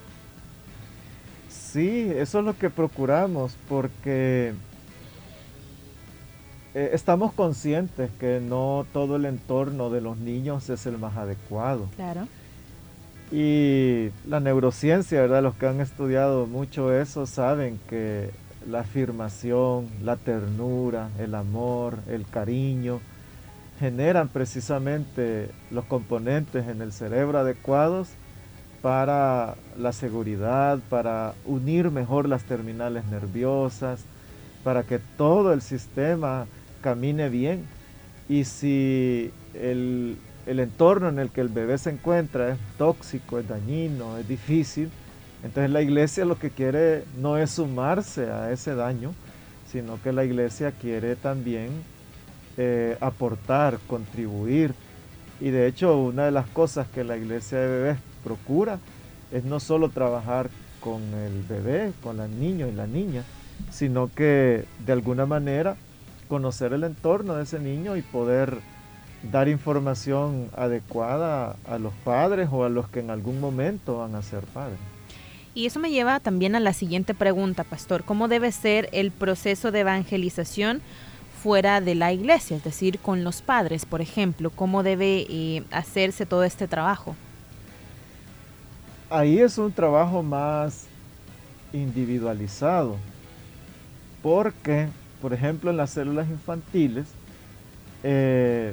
Sí, 1.73 2.13
eso 2.15 2.41
es 2.41 2.45
lo 2.45 2.59
que 2.59 2.69
procuramos, 2.69 3.57
porque 3.67 4.53
eh, 6.75 6.91
estamos 6.93 7.33
conscientes 7.33 8.11
que 8.21 8.41
no 8.47 8.85
todo 8.93 9.17
el 9.17 9.25
entorno 9.25 9.89
de 9.89 10.03
los 10.03 10.19
niños 10.19 10.69
es 10.69 10.85
el 10.85 10.99
más 10.99 11.17
adecuado. 11.17 11.89
Claro. 11.97 12.29
Y 13.31 14.11
la 14.29 14.41
neurociencia, 14.41 15.23
¿verdad? 15.23 15.43
Los 15.43 15.55
que 15.55 15.67
han 15.67 15.81
estudiado 15.81 16.47
mucho 16.47 16.93
eso 16.93 17.25
saben 17.25 17.81
que 17.89 18.31
la 18.69 18.81
afirmación, 18.81 19.89
la 20.03 20.17
ternura, 20.17 21.09
el 21.19 21.35
amor, 21.35 22.01
el 22.07 22.27
cariño, 22.27 23.01
generan 23.81 24.29
precisamente 24.29 25.49
los 25.71 25.87
componentes 25.87 26.69
en 26.69 26.83
el 26.83 26.93
cerebro 26.93 27.39
adecuados 27.39 28.11
para 28.83 29.55
la 29.79 29.93
seguridad, 29.93 30.81
para 30.91 31.35
unir 31.47 31.91
mejor 31.91 32.29
las 32.29 32.43
terminales 32.43 33.05
nerviosas, 33.07 34.05
para 34.65 34.83
que 34.83 34.99
todo 34.99 35.53
el 35.53 35.63
sistema 35.63 36.47
camine 36.83 37.29
bien. 37.29 37.65
Y 38.29 38.45
si 38.45 39.31
el, 39.55 40.19
el 40.47 40.61
entorno 40.61 41.09
en 41.09 41.21
el 41.21 41.31
que 41.31 41.41
el 41.41 41.49
bebé 41.49 41.79
se 41.79 41.91
encuentra 41.91 42.51
es 42.51 42.59
tóxico, 42.77 43.39
es 43.39 43.49
dañino, 43.49 44.19
es 44.19 44.27
difícil, 44.27 44.91
entonces 45.45 45.71
la 45.71 45.83
iglesia 45.83 46.25
lo 46.25 46.39
que 46.39 46.51
quiere 46.51 47.05
no 47.19 47.37
es 47.37 47.51
sumarse 47.51 48.31
a 48.31 48.53
ese 48.53 48.75
daño, 48.75 49.13
sino 49.71 50.01
que 50.03 50.13
la 50.13 50.25
iglesia 50.25 50.73
quiere 50.73 51.17
también 51.17 51.71
eh, 52.57 52.97
aportar, 53.01 53.79
contribuir. 53.87 54.75
Y 55.41 55.51
de 55.51 55.67
hecho 55.67 55.99
una 55.99 56.27
de 56.27 56.31
las 56.31 56.47
cosas 56.49 56.87
que 56.89 57.03
la 57.03 57.17
iglesia 57.17 57.59
de 57.59 57.67
bebés 57.67 57.99
procura 58.25 58.79
es 59.31 59.45
no 59.45 59.61
solo 59.61 59.89
trabajar 59.89 60.51
con 60.81 61.03
el 61.15 61.43
bebé, 61.43 61.93
con 62.03 62.21
el 62.21 62.39
niño 62.39 62.67
y 62.69 62.73
la 62.73 62.87
niña, 62.87 63.25
sino 63.71 64.11
que 64.13 64.65
de 64.85 64.93
alguna 64.93 65.27
manera 65.27 65.77
conocer 66.29 66.73
el 66.73 66.85
entorno 66.85 67.35
de 67.35 67.45
ese 67.45 67.59
niño 67.59 67.97
y 67.97 68.03
poder 68.03 68.59
dar 69.31 69.49
información 69.49 70.49
adecuada 70.57 71.57
a 71.67 71.79
los 71.79 71.93
padres 72.05 72.49
o 72.51 72.65
a 72.65 72.69
los 72.69 72.89
que 72.89 73.01
en 73.01 73.11
algún 73.11 73.41
momento 73.41 73.99
van 73.99 74.15
a 74.15 74.23
ser 74.23 74.45
padres. 74.47 74.79
Y 75.55 75.67
eso 75.67 75.79
me 75.79 75.91
lleva 75.91 76.19
también 76.21 76.57
a 76.57 76.61
la 76.61 76.73
siguiente 76.73 77.15
pregunta, 77.15 77.65
pastor. 77.65 78.05
¿Cómo 78.05 78.27
debe 78.29 78.51
ser 78.53 78.89
el 78.93 79.11
proceso 79.11 79.71
de 79.71 79.81
evangelización 79.81 80.81
fuera 81.43 81.81
de 81.81 81.95
la 81.95 82.13
iglesia? 82.13 82.57
Es 82.57 82.65
decir, 82.65 82.99
con 82.99 83.23
los 83.23 83.43
padres, 83.43 83.85
por 83.85 84.01
ejemplo. 84.01 84.51
¿Cómo 84.51 84.83
debe 84.83 85.27
eh, 85.29 85.65
hacerse 85.71 86.25
todo 86.25 86.45
este 86.45 86.67
trabajo? 86.67 87.15
Ahí 89.13 89.41
es 89.41 89.59
un 89.59 89.71
trabajo 89.73 90.23
más 90.23 90.87
individualizado. 91.75 92.97
Porque, 94.23 94.89
por 95.21 95.35
ejemplo, 95.35 95.71
en 95.71 95.77
las 95.77 95.91
células 95.91 96.31
infantiles, 96.31 97.09
eh, 98.03 98.73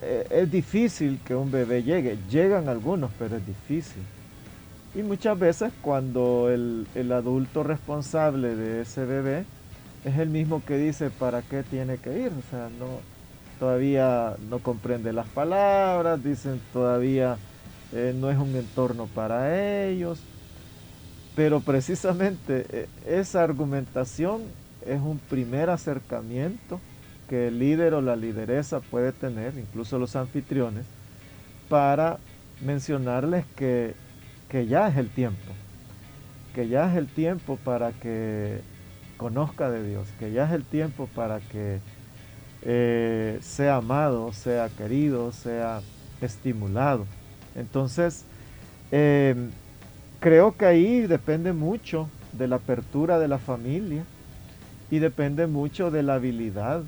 eh, 0.00 0.26
es 0.30 0.52
difícil 0.52 1.18
que 1.24 1.34
un 1.34 1.50
bebé 1.50 1.82
llegue. 1.82 2.18
Llegan 2.30 2.68
algunos, 2.68 3.10
pero 3.18 3.36
es 3.36 3.44
difícil. 3.44 4.02
Y 4.94 5.02
muchas 5.02 5.36
veces 5.36 5.72
cuando 5.82 6.48
el, 6.48 7.12
adulto 7.12 7.64
responsable 7.64 8.54
de 8.54 8.82
ese 8.82 9.04
bebé 9.06 9.44
es 10.04 10.18
el 10.18 10.28
mismo 10.28 10.62
que 10.64 10.76
dice 10.76 11.10
para 11.10 11.42
qué 11.42 11.64
tiene 11.64 11.96
que 11.98 12.16
ir, 12.16 12.28
o 12.28 12.50
sea, 12.50 12.68
no, 12.78 12.86
todavía 13.58 14.36
no 14.48 14.60
comprende 14.60 15.12
las 15.12 15.26
palabras, 15.28 16.22
dicen 16.22 16.60
todavía 16.72 17.36
eh, 17.92 18.14
no 18.16 18.30
es 18.30 18.38
un 18.38 18.54
entorno 18.56 19.06
para 19.06 19.86
ellos, 19.86 20.20
pero 21.34 21.60
precisamente 21.60 22.66
eh, 22.70 22.88
esa 23.06 23.42
argumentación 23.42 24.42
es 24.86 25.00
un 25.00 25.18
primer 25.18 25.70
acercamiento 25.70 26.80
que 27.28 27.48
el 27.48 27.58
líder 27.58 27.94
o 27.94 28.00
la 28.00 28.16
lideresa 28.16 28.80
puede 28.80 29.12
tener, 29.12 29.56
incluso 29.56 29.98
los 29.98 30.16
anfitriones, 30.16 30.84
para 31.68 32.18
mencionarles 32.60 33.44
que 33.56 33.94
que 34.50 34.66
ya 34.66 34.88
es 34.88 34.96
el 34.96 35.08
tiempo, 35.08 35.52
que 36.54 36.68
ya 36.68 36.90
es 36.90 36.96
el 36.96 37.06
tiempo 37.06 37.56
para 37.64 37.92
que 37.92 38.60
conozca 39.16 39.70
de 39.70 39.88
Dios, 39.88 40.08
que 40.18 40.32
ya 40.32 40.44
es 40.46 40.52
el 40.52 40.64
tiempo 40.64 41.08
para 41.14 41.38
que 41.38 41.78
eh, 42.62 43.38
sea 43.40 43.76
amado, 43.76 44.32
sea 44.32 44.68
querido, 44.68 45.30
sea 45.30 45.82
estimulado. 46.20 47.06
Entonces, 47.60 48.24
eh, 48.90 49.34
creo 50.18 50.56
que 50.56 50.66
ahí 50.66 51.00
depende 51.02 51.52
mucho 51.52 52.08
de 52.32 52.48
la 52.48 52.56
apertura 52.56 53.18
de 53.18 53.28
la 53.28 53.38
familia 53.38 54.04
y 54.90 54.98
depende 54.98 55.46
mucho 55.46 55.90
de 55.90 56.02
la 56.02 56.14
habilidad 56.14 56.82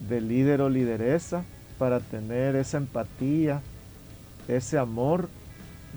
del 0.00 0.28
líder 0.28 0.60
o 0.60 0.68
lideresa 0.68 1.44
para 1.78 2.00
tener 2.00 2.56
esa 2.56 2.78
empatía, 2.78 3.62
ese 4.48 4.78
amor 4.78 5.28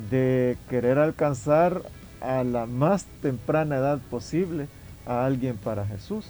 de 0.10 0.58
querer 0.70 1.00
alcanzar 1.00 1.82
a 2.22 2.44
la 2.44 2.66
más 2.66 3.06
temprana 3.22 3.78
edad 3.78 4.00
posible 4.10 4.68
a 5.06 5.26
alguien 5.26 5.58
para 5.58 5.86
Jesús 5.86 6.28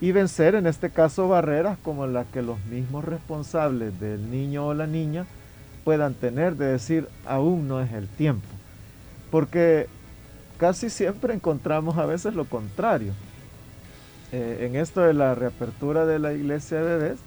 y 0.00 0.12
vencer 0.12 0.54
en 0.54 0.66
este 0.66 0.90
caso 0.90 1.28
barreras 1.28 1.78
como 1.82 2.06
las 2.06 2.26
que 2.28 2.42
los 2.42 2.64
mismos 2.66 3.04
responsables 3.04 3.98
del 4.00 4.30
niño 4.30 4.66
o 4.66 4.74
la 4.74 4.86
niña 4.86 5.26
puedan 5.84 6.14
tener 6.14 6.56
de 6.56 6.66
decir 6.66 7.08
aún 7.26 7.68
no 7.68 7.80
es 7.80 7.92
el 7.92 8.08
tiempo. 8.08 8.46
Porque 9.30 9.88
casi 10.58 10.90
siempre 10.90 11.34
encontramos 11.34 11.98
a 11.98 12.06
veces 12.06 12.34
lo 12.34 12.44
contrario. 12.44 13.12
Eh, 14.32 14.66
en 14.66 14.76
esto 14.76 15.02
de 15.02 15.14
la 15.14 15.34
reapertura 15.34 16.06
de 16.06 16.18
la 16.18 16.32
iglesia 16.32 16.78
de 16.78 16.84
bebés, 16.84 17.18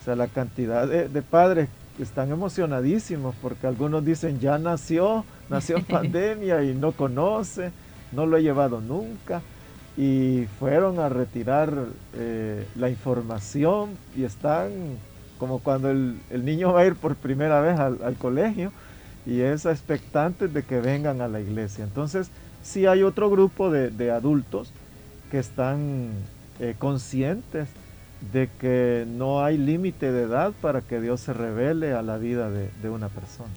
o 0.00 0.04
sea, 0.04 0.16
la 0.16 0.26
cantidad 0.26 0.86
de, 0.86 1.08
de 1.08 1.22
padres 1.22 1.68
están 1.98 2.30
emocionadísimos 2.30 3.34
porque 3.40 3.66
algunos 3.66 4.04
dicen 4.04 4.40
ya 4.40 4.58
nació, 4.58 5.24
nació 5.48 5.76
en 5.78 5.84
pandemia 5.86 6.62
y 6.62 6.74
no 6.74 6.92
conoce, 6.92 7.70
no 8.12 8.26
lo 8.26 8.36
he 8.36 8.42
llevado 8.42 8.80
nunca 8.80 9.42
y 9.96 10.46
fueron 10.58 10.98
a 10.98 11.08
retirar 11.08 11.72
eh, 12.14 12.66
la 12.76 12.90
información 12.90 13.90
y 14.16 14.24
están 14.24 14.70
como 15.44 15.58
cuando 15.58 15.90
el, 15.90 16.16
niño 16.42 16.72
va 16.72 16.80
a 16.80 16.86
ir 16.86 16.94
por 16.94 17.16
primera 17.16 17.60
vez 17.60 17.78
al, 17.78 18.16
colegio 18.16 18.72
y 19.26 19.42
es 19.42 19.66
expectante 19.66 20.48
de 20.48 20.62
que 20.62 20.80
vengan 20.80 21.20
a 21.20 21.28
la 21.28 21.38
iglesia. 21.38 21.84
Entonces, 21.84 22.30
sí 22.62 22.86
hay 22.86 23.02
otro 23.02 23.28
grupo 23.28 23.70
de, 23.70 24.10
adultos 24.10 24.72
que 25.30 25.38
están 25.38 26.12
eh, 26.60 26.74
conscientes 26.78 27.68
de 28.32 28.48
que 28.58 29.04
no 29.06 29.44
hay 29.44 29.58
límite 29.58 30.12
de 30.12 30.22
edad 30.22 30.54
para 30.62 30.80
que 30.80 30.98
Dios 30.98 31.20
se 31.20 31.34
revele 31.34 31.92
a 31.92 32.00
la 32.00 32.16
vida 32.16 32.50
de, 32.50 32.88
una 32.88 33.10
persona. 33.10 33.50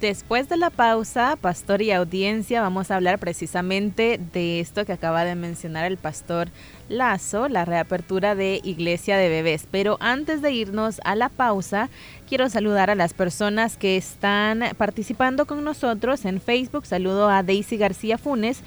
Después 0.00 0.48
de 0.48 0.56
la 0.56 0.70
pausa, 0.70 1.36
pastor 1.38 1.82
y 1.82 1.92
audiencia, 1.92 2.62
vamos 2.62 2.90
a 2.90 2.96
hablar 2.96 3.18
precisamente 3.18 4.18
de 4.32 4.58
esto 4.58 4.86
que 4.86 4.94
acaba 4.94 5.22
de 5.26 5.34
mencionar 5.34 5.84
el 5.84 5.98
pastor 5.98 6.48
Lazo, 6.88 7.46
la 7.50 7.66
reapertura 7.66 8.34
de 8.34 8.62
Iglesia 8.64 9.18
de 9.18 9.28
Bebés. 9.28 9.68
Pero 9.70 9.98
antes 10.00 10.40
de 10.40 10.50
irnos 10.50 10.98
a 11.04 11.14
la 11.14 11.28
pausa, 11.28 11.90
quiero 12.26 12.48
saludar 12.48 12.88
a 12.88 12.94
las 12.94 13.12
personas 13.12 13.76
que 13.76 13.98
están 13.98 14.62
participando 14.78 15.44
con 15.44 15.62
nosotros 15.62 16.24
en 16.24 16.40
Facebook. 16.40 16.86
Saludo 16.86 17.28
a 17.28 17.42
Daisy 17.42 17.76
García 17.76 18.16
Funes 18.16 18.62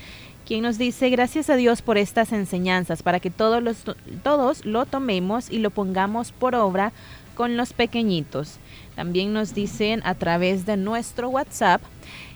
quien 0.46 0.62
nos 0.62 0.78
dice 0.78 1.10
gracias 1.10 1.50
a 1.50 1.56
Dios 1.56 1.82
por 1.82 1.98
estas 1.98 2.32
enseñanzas, 2.32 3.02
para 3.02 3.20
que 3.20 3.32
todos, 3.32 3.64
los, 3.64 3.84
todos 4.22 4.64
lo 4.64 4.86
tomemos 4.86 5.50
y 5.50 5.58
lo 5.58 5.72
pongamos 5.72 6.32
por 6.32 6.54
obra 6.54 6.94
con 7.36 7.58
los 7.58 7.74
pequeñitos. 7.74 8.58
También 8.96 9.34
nos 9.34 9.54
dicen 9.54 10.02
a 10.06 10.16
través 10.16 10.66
de 10.66 10.78
nuestro 10.78 11.30
WhatsApp, 11.30 11.82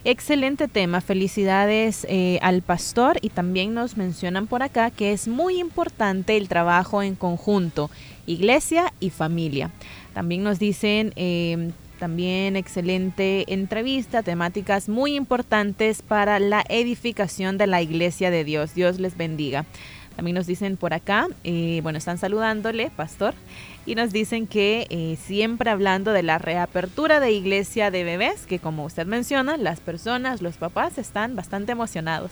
excelente 0.03 0.67
tema, 0.67 1.01
felicidades 1.01 2.05
eh, 2.09 2.37
al 2.41 2.61
pastor 2.61 3.17
y 3.21 3.29
también 3.29 3.73
nos 3.73 3.97
mencionan 3.97 4.45
por 4.45 4.61
acá 4.61 4.91
que 4.91 5.13
es 5.13 5.27
muy 5.27 5.59
importante 5.59 6.37
el 6.37 6.47
trabajo 6.47 7.01
en 7.01 7.15
conjunto, 7.15 7.89
iglesia 8.27 8.93
y 8.99 9.09
familia. 9.09 9.71
También 10.13 10.43
nos 10.43 10.59
dicen... 10.59 11.13
Eh, 11.15 11.71
también 11.99 12.55
excelente 12.55 13.43
entrevista, 13.53 14.23
temáticas 14.23 14.87
muy 14.87 15.15
importantes 15.15 16.01
para 16.01 16.39
la 16.39 16.63
edificación 16.69 17.57
de 17.57 17.67
la 17.67 17.81
iglesia 17.81 18.31
de 18.31 18.45
Dios. 18.45 18.73
Dios 18.73 18.99
les 18.99 19.17
bendiga. 19.17 19.65
También 20.19 20.35
nos 20.35 20.47
dicen 20.47 20.75
por 20.75 20.93
acá, 20.93 21.29
eh, 21.45 21.79
bueno, 21.81 21.97
están 21.97 22.17
saludándole, 22.17 22.91
pastor, 22.93 23.33
y 23.85 23.95
nos 23.95 24.11
dicen 24.11 24.47
que 24.47 24.85
eh, 24.89 25.15
siempre 25.15 25.69
hablando 25.69 26.11
de 26.11 26.23
la 26.23 26.37
reapertura 26.37 27.21
de 27.21 27.31
iglesia 27.31 27.89
de 27.89 28.03
bebés, 28.03 28.45
que 28.45 28.59
como 28.59 28.83
usted 28.83 29.05
menciona, 29.05 29.55
las 29.55 29.79
personas, 29.79 30.41
los 30.41 30.57
papás 30.57 30.97
están 30.97 31.37
bastante 31.37 31.71
emocionados. 31.71 32.31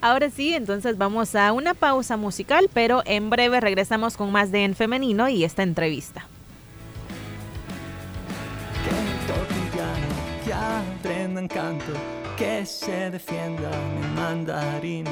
Ahora 0.00 0.30
sí, 0.30 0.54
entonces 0.54 0.96
vamos 0.96 1.34
a 1.34 1.52
una 1.52 1.74
pausa 1.74 2.16
musical, 2.16 2.70
pero 2.72 3.02
en 3.04 3.28
breve 3.28 3.58
regresamos 3.58 4.16
con 4.16 4.30
más 4.30 4.52
de 4.52 4.62
En 4.62 4.76
Femenino 4.76 5.28
y 5.28 5.42
esta 5.42 5.64
entrevista. 5.64 6.24
aprendan 10.98 11.48
canto, 11.48 11.92
que 12.36 12.64
se 12.64 13.10
defienda 13.10 13.70
mi 13.70 14.06
mandarín, 14.14 15.04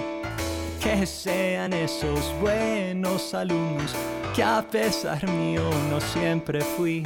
que 0.87 1.05
sean 1.05 1.72
esos 1.72 2.33
buenos 2.40 3.35
alumnos 3.35 3.92
que 4.35 4.42
a 4.42 4.62
pesar 4.62 5.29
mío 5.29 5.68
no 5.90 6.01
siempre 6.01 6.61
fui. 6.61 7.03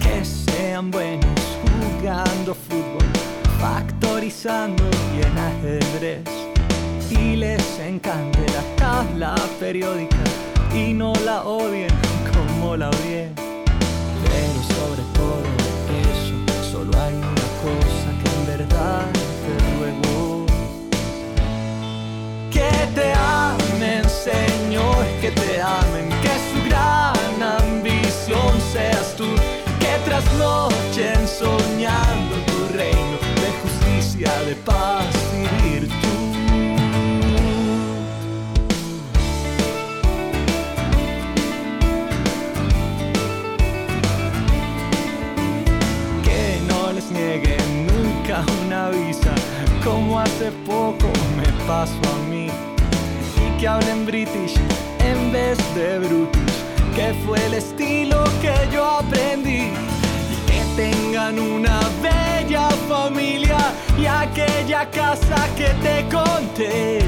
Que 0.00 0.24
sean 0.24 0.90
buenos 0.90 1.40
jugando 1.62 2.54
fútbol, 2.54 3.06
factorizando 3.60 4.82
y 5.14 5.26
en 5.26 5.38
ajedrez. 5.38 6.24
Y 7.10 7.36
les 7.36 7.78
encante 7.80 8.46
la 8.52 8.76
tabla 8.76 9.34
periódica 9.60 10.16
y 10.74 10.94
no 10.94 11.12
la 11.24 11.42
odien 11.42 11.90
como 12.32 12.76
la 12.76 12.88
odié. 12.88 13.45
Que 25.26 25.40
te 25.40 25.60
amen, 25.60 26.08
que 26.22 26.34
su 26.48 26.68
gran 26.68 27.42
ambición 27.42 28.60
seas 28.72 29.16
tú, 29.16 29.26
que 29.80 29.98
trasnochen 30.04 31.26
soñando 31.26 32.36
tu 32.46 32.76
reino 32.76 33.18
de 33.42 33.50
justicia, 33.62 34.30
de 34.44 34.54
paz 34.54 35.06
y 35.34 35.68
virtud. 35.68 36.28
Que 46.22 46.60
no 46.68 46.92
les 46.92 47.10
nieguen 47.10 47.86
nunca 47.88 48.44
una 48.64 48.90
visa, 48.90 49.34
como 49.82 50.20
hace 50.20 50.52
poco 50.64 51.08
me 51.36 51.48
pasó 51.66 52.00
a 52.14 52.30
mí. 52.30 52.35
Que 53.58 53.68
hablen 53.68 54.04
british 54.04 54.54
en 55.00 55.32
vez 55.32 55.56
de 55.74 55.98
brutish, 55.98 56.62
que 56.94 57.14
fue 57.24 57.42
el 57.46 57.54
estilo 57.54 58.22
que 58.42 58.54
yo 58.70 58.84
aprendí. 58.84 59.70
Y 60.30 60.36
que 60.46 60.62
tengan 60.76 61.38
una 61.38 61.80
bella 62.02 62.68
familia 62.86 63.56
y 63.98 64.04
aquella 64.04 64.90
casa 64.90 65.48
que 65.56 65.68
te 65.82 66.04
conté. 66.14 66.98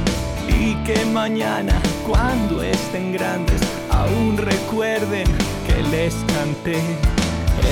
Y 0.49 0.75
que 0.85 1.05
mañana, 1.13 1.79
cuando 2.07 2.63
estén 2.63 3.13
grandes, 3.13 3.61
aún 3.91 4.39
recuerden 4.39 5.27
que 5.67 5.83
les 5.91 6.15
canté 6.35 6.81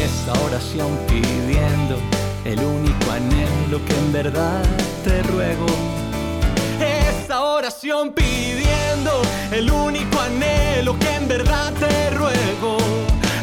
esta 0.04 0.32
oración 0.44 0.98
pidiendo 1.08 1.96
el 2.44 2.58
único 2.58 3.10
anhelo 3.10 3.82
que 3.86 3.94
en 3.94 4.12
verdad 4.12 4.62
te 5.02 5.22
ruego. 5.22 6.05
Pidiendo 7.66 9.22
el 9.50 9.68
único 9.72 10.20
anhelo 10.20 10.96
que 11.00 11.16
en 11.16 11.26
verdad 11.26 11.72
te 11.72 12.10
ruego. 12.10 12.76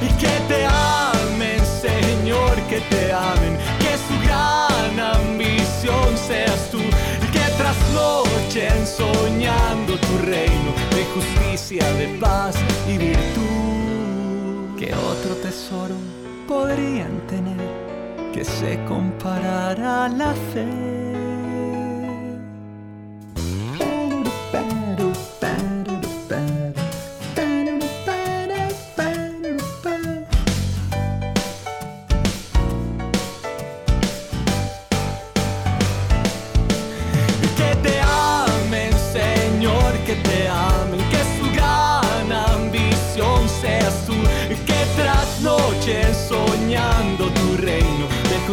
Y 0.02 0.08
que 0.14 0.32
te 0.48 0.66
amen, 0.66 1.60
Señor, 1.82 2.56
que 2.70 2.80
te 2.90 3.12
amen, 3.12 3.58
que 3.80 3.98
su 4.08 4.16
gran 4.26 5.18
ambición 5.18 6.18
seas 6.18 6.72
tú. 6.72 6.80
Y 6.80 7.32
que 7.34 7.42
trasnochen 7.58 8.88
soñando 8.88 9.98
tu 9.98 10.18
reino 10.20 10.72
de 10.96 11.04
justicia, 11.14 11.86
de 11.96 12.08
paz 12.18 12.56
y 12.88 12.98
virtud. 12.98 14.80
Que 14.80 14.96
otro 14.96 15.36
tesoro 15.42 15.96
podrían 16.48 17.28
tener 17.28 17.58
que 18.34 18.46
se 18.46 18.82
comparara 18.86 20.06
a 20.06 20.10
la 20.10 20.34
fe. 20.54 21.13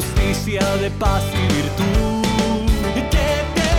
Justicia, 0.00 0.64
de 0.76 0.90
paz 0.90 1.22
y 1.34 1.54
virtud. 1.54 2.66
Que 2.94 3.02
te 3.56 3.70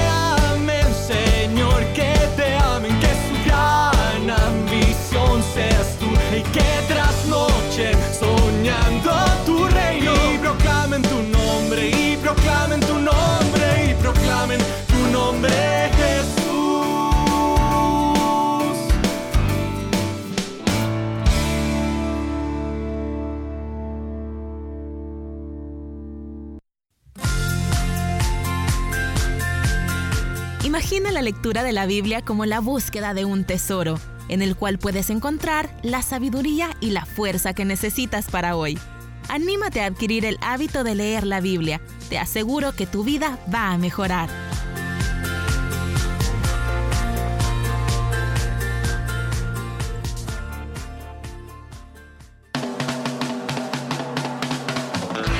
amen, 0.53 0.87
Señor, 1.11 1.83
que 1.97 2.13
te 2.35 2.55
amen, 2.57 2.93
que 2.99 3.11
su 3.25 3.35
gran 3.45 4.29
ambición 4.29 5.41
seas 5.55 5.97
tú, 5.99 6.09
y 6.37 6.41
que 6.55 6.69
trasnochen 6.87 7.97
soñando 8.19 9.11
tu 9.45 9.65
reino. 9.67 10.11
Y 10.33 10.37
proclamen 10.37 11.01
tu 11.01 11.21
nombre, 11.37 11.89
y 11.89 12.17
proclamen 12.17 12.79
tu 12.81 12.95
nombre, 12.99 13.20
lectura 31.21 31.63
de 31.63 31.71
la 31.71 31.85
Biblia 31.85 32.21
como 32.21 32.45
la 32.45 32.59
búsqueda 32.59 33.13
de 33.13 33.25
un 33.25 33.43
tesoro, 33.43 33.99
en 34.29 34.41
el 34.41 34.55
cual 34.55 34.79
puedes 34.79 35.09
encontrar 35.09 35.69
la 35.83 36.01
sabiduría 36.01 36.69
y 36.79 36.91
la 36.91 37.05
fuerza 37.05 37.53
que 37.53 37.65
necesitas 37.65 38.27
para 38.29 38.55
hoy. 38.55 38.77
Anímate 39.29 39.81
a 39.81 39.85
adquirir 39.85 40.25
el 40.25 40.37
hábito 40.41 40.83
de 40.83 40.95
leer 40.95 41.25
la 41.25 41.39
Biblia. 41.39 41.81
Te 42.09 42.17
aseguro 42.17 42.73
que 42.73 42.85
tu 42.85 43.03
vida 43.03 43.39
va 43.53 43.71
a 43.71 43.77
mejorar. 43.77 44.29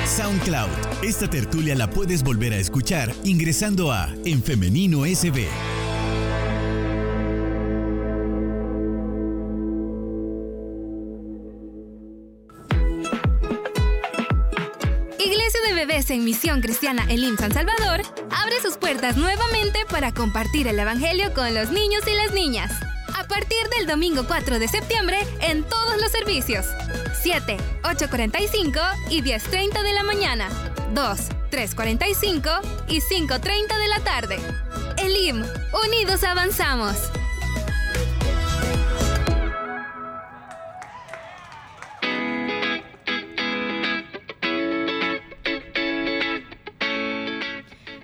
SoundCloud. 0.06 0.68
Esta 1.02 1.28
tertulia 1.28 1.74
la 1.74 1.88
puedes 1.88 2.22
volver 2.22 2.52
a 2.52 2.58
escuchar 2.58 3.14
ingresando 3.24 3.90
a 3.90 4.14
En 4.24 4.42
Femenino 4.42 5.04
SB. 5.06 5.71
En 16.12 16.24
Misión 16.24 16.60
Cristiana 16.60 17.06
Elim 17.08 17.36
San 17.38 17.52
Salvador 17.52 18.02
abre 18.30 18.60
sus 18.60 18.76
puertas 18.76 19.16
nuevamente 19.16 19.86
para 19.88 20.12
compartir 20.12 20.68
el 20.68 20.78
Evangelio 20.78 21.32
con 21.32 21.54
los 21.54 21.70
niños 21.70 22.02
y 22.06 22.14
las 22.14 22.32
niñas. 22.32 22.70
A 23.18 23.24
partir 23.24 23.68
del 23.76 23.86
domingo 23.86 24.24
4 24.26 24.58
de 24.58 24.68
septiembre 24.68 25.18
en 25.40 25.64
todos 25.64 26.00
los 26.00 26.10
servicios. 26.10 26.66
7, 27.22 27.56
8.45 27.82 29.10
y 29.10 29.22
10.30 29.22 29.82
de 29.82 29.92
la 29.92 30.02
mañana. 30.02 30.48
2, 30.92 31.18
3.45 31.50 32.60
y 32.88 33.00
5.30 33.00 33.78
de 33.78 33.88
la 33.88 34.00
tarde. 34.00 34.38
Elim, 34.98 35.42
unidos 35.86 36.24
avanzamos. 36.24 36.96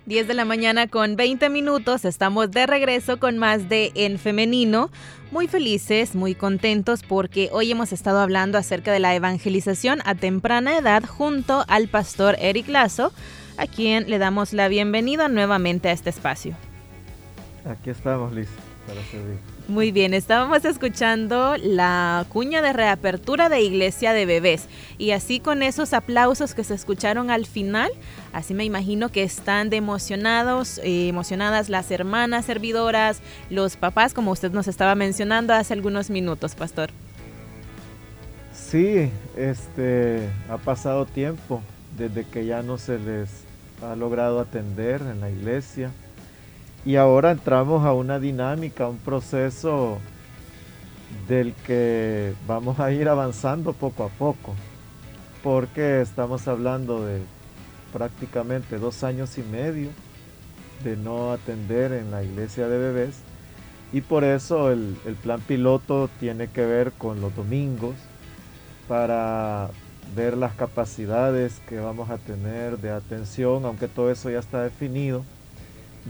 Diez 0.09 0.27
de 0.27 0.33
la 0.33 0.47
mañana 0.47 0.87
con 0.87 1.17
20 1.17 1.51
minutos, 1.51 2.07
estamos 2.07 2.51
de 2.51 2.67
regreso 2.67 3.21
con 3.21 3.37
más 3.37 3.69
de 3.69 3.93
En 3.95 4.19
Femenino. 4.19 4.91
Muy 5.31 5.49
felices, 5.49 6.15
muy 6.15 6.35
contentos 6.35 7.03
porque 7.03 7.51
hoy 7.53 7.71
hemos 7.71 7.93
estado 7.93 8.19
hablando 8.21 8.57
acerca 8.57 8.91
de 8.91 9.01
la 9.01 9.15
evangelización 9.15 9.99
a 10.07 10.15
temprana 10.15 10.79
edad 10.79 11.05
junto 11.05 11.63
al 11.69 11.89
pastor 11.89 12.37
Eric 12.39 12.69
Lazo, 12.69 13.13
a 13.59 13.67
quien 13.67 14.09
le 14.09 14.17
damos 14.17 14.55
la 14.55 14.69
bienvenida 14.69 15.29
nuevamente 15.29 15.91
a 15.91 15.93
este 15.93 16.09
espacio. 16.09 16.57
Aquí 17.67 17.91
estamos, 17.91 18.33
Liz, 18.33 18.49
para 18.89 19.03
servir. 19.05 19.37
Muy 19.69 19.93
bien, 19.93 20.15
estábamos 20.15 20.65
escuchando 20.65 21.57
la 21.59 22.25
cuña 22.31 22.63
de 22.63 22.73
reapertura 22.73 23.51
de 23.51 23.61
Iglesia 23.61 24.15
de 24.15 24.25
Bebés 24.25 24.67
y 24.97 25.11
así 25.11 25.41
con 25.41 25.63
esos 25.63 25.93
aplausos 25.93 26.55
que 26.55 26.65
se 26.65 26.75
escucharon 26.75 27.31
al 27.31 27.45
final, 27.45 27.91
así 28.33 28.55
me 28.55 28.65
imagino 28.65 29.11
que 29.11 29.23
están 29.23 29.69
de 29.69 29.77
emocionados, 29.77 30.79
eh, 30.79 31.09
emocionadas 31.09 31.69
las 31.69 31.91
hermanas 31.91 32.47
servidoras, 32.47 33.21
los 33.51 33.77
papás, 33.77 34.15
como 34.15 34.31
usted 34.31 34.53
nos 34.53 34.69
estaba 34.69 34.95
mencionando 34.95 35.53
hace 35.53 35.75
algunos 35.75 36.09
minutos, 36.09 36.55
pastor. 36.55 36.89
Sí, 38.55 39.11
este, 39.37 40.31
ha 40.49 40.57
pasado 40.57 41.05
tiempo 41.05 41.63
desde 41.99 42.25
que 42.25 42.47
ya 42.47 42.63
no 42.63 42.79
se 42.79 42.99
les 42.99 43.29
ha 43.83 43.95
logrado 43.97 44.41
atender 44.41 45.03
en 45.03 45.21
la 45.21 45.31
iglesia 45.31 45.91
Y 46.89 46.97
ahora 46.97 47.33
entramos 47.33 47.85
a 47.85 47.93
una 47.93 48.19
dinámica, 48.19 48.89
un 48.89 48.97
proceso 48.97 49.99
del 51.29 51.53
que 51.53 52.33
vamos 52.47 52.81
a 52.81 52.91
ir 52.93 53.11
avanzando 53.11 53.75
poco 53.75 54.05
a 54.05 54.09
poco, 54.09 54.55
porque 55.43 56.01
estamos 56.01 56.49
hablando 56.49 57.05
de 57.05 57.21
prácticamente 57.93 58.79
dos 58.79 59.05
años 59.05 59.37
y 59.37 59.43
medio 59.43 59.91
de 60.83 60.97
no 60.97 61.33
atender 61.33 61.93
en 61.93 62.11
la 62.11 62.23
iglesia 62.23 62.69
de 62.69 62.79
bebés 62.79 63.21
y 63.93 64.01
por 64.01 64.25
eso 64.25 64.73
el, 64.73 64.97
plan 65.23 65.43
piloto 65.43 66.09
tiene 66.19 66.49
que 66.49 66.65
ver 66.65 66.93
con 66.93 67.21
los 67.21 67.37
domingos 67.37 67.97
para 68.89 69.69
ver 70.17 70.39
las 70.39 70.55
capacidades 70.55 71.61
que 71.69 71.81
vamos 71.81 72.09
a 72.09 72.17
tener 72.17 72.79
de 72.79 72.93
atención, 72.93 73.67
aunque 73.67 73.89
todo 73.89 74.11
eso 74.11 74.31
ya 74.31 74.39
está 74.39 74.63
definido. 74.63 75.23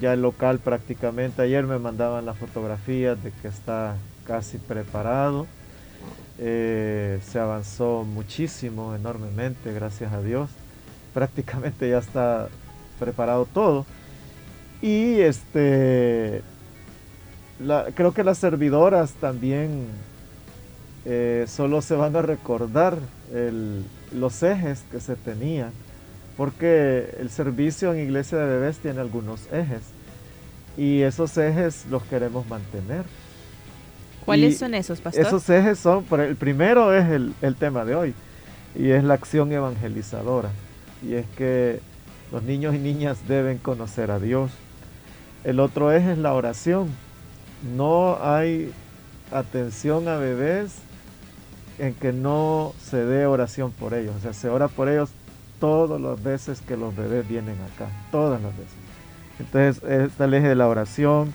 Ya 0.01 0.12
el 0.12 0.22
local 0.22 0.59
prácticamente, 0.59 1.42
ayer 1.42 1.66
me 1.66 1.79
mandaban 1.79 2.27
las 2.27 2.38
fotografías 2.38 3.22
de 3.22 3.33
que 3.42 3.48
está 3.48 3.96
casi 4.27 4.59
preparado. 4.59 5.46
Eh, 6.38 7.20
se 7.24 7.38
avanzó 7.38 8.05
muchísimo, 8.05 8.94
enormemente, 8.94 9.72
gracias 9.72 10.12
a 10.12 10.22
Dios. 10.22 10.51
Prácticamente 11.14 11.88
ya 11.90 11.98
está 11.98 12.48
preparado 12.98 13.46
todo. 13.46 13.87
Y 14.81 15.20
este 15.20 16.42
creo 17.94 18.12
que 18.12 18.22
las 18.22 18.38
servidoras 18.38 19.12
también 19.14 19.87
eh, 21.05 21.44
solo 21.48 21.83
se 21.83 21.94
van 21.94 22.14
a 22.16 22.22
recordar 22.22 22.98
los 24.12 24.42
ejes 24.42 24.85
que 24.90 25.01
se 25.01 25.16
tenían, 25.16 25.72
porque 26.38 27.16
el 27.20 27.29
servicio 27.29 27.92
en 27.92 28.01
iglesia 28.01 28.38
de 28.38 28.46
bebés 28.46 28.79
tiene 28.79 29.01
algunos 29.01 29.53
ejes 29.53 29.83
y 30.79 31.03
esos 31.03 31.37
ejes 31.37 31.85
los 31.90 32.03
queremos 32.05 32.48
mantener. 32.48 33.05
¿Cuáles 34.24 34.57
son 34.57 34.72
esos, 34.74 35.03
pastor? 35.03 35.27
Esos 35.27 35.51
ejes 35.51 35.79
son, 35.79 36.07
el 36.20 36.37
primero 36.37 36.94
es 36.94 37.11
el, 37.11 37.35
el 37.42 37.57
tema 37.57 37.85
de 37.85 37.94
hoy 37.94 38.14
y 38.74 38.90
es 38.90 39.05
la 39.05 39.14
acción 39.14 39.53
evangelizadora 39.53 40.48
y 41.07 41.12
es 41.12 41.27
que 41.37 41.81
los 42.33 42.42
niños 42.42 42.74
y 42.74 42.79
niñas 42.79 43.29
deben 43.29 43.59
conocer 43.59 44.11
a 44.11 44.18
Dios. 44.18 44.51
El 45.44 45.61
otro 45.61 45.92
eje 45.92 46.12
es 46.12 46.18
la 46.18 46.33
oración 46.33 46.88
no 47.62 48.18
hay 48.22 48.72
atención 49.33 50.09
a 50.09 50.16
bebés 50.16 50.77
en 51.79 51.94
que 51.94 52.12
no 52.12 52.74
se 52.83 53.05
dé 53.05 53.27
oración 53.27 53.72
por 53.72 53.94
ellos. 53.94 54.14
O 54.16 54.20
sea, 54.20 54.33
se 54.33 54.48
ora 54.48 54.68
por 54.68 54.88
ellos 54.88 55.11
todas 55.61 56.01
las 56.01 56.23
veces 56.23 56.61
que 56.61 56.77
los 56.77 56.94
bebés 56.94 57.27
vienen 57.29 57.57
acá, 57.73 57.90
todas 58.11 58.40
las 58.40 58.57
veces. 58.57 58.75
Entonces, 59.38 59.83
está 59.83 60.25
el 60.25 60.35
eje 60.35 60.49
de 60.49 60.55
la 60.55 60.68
oración, 60.68 61.33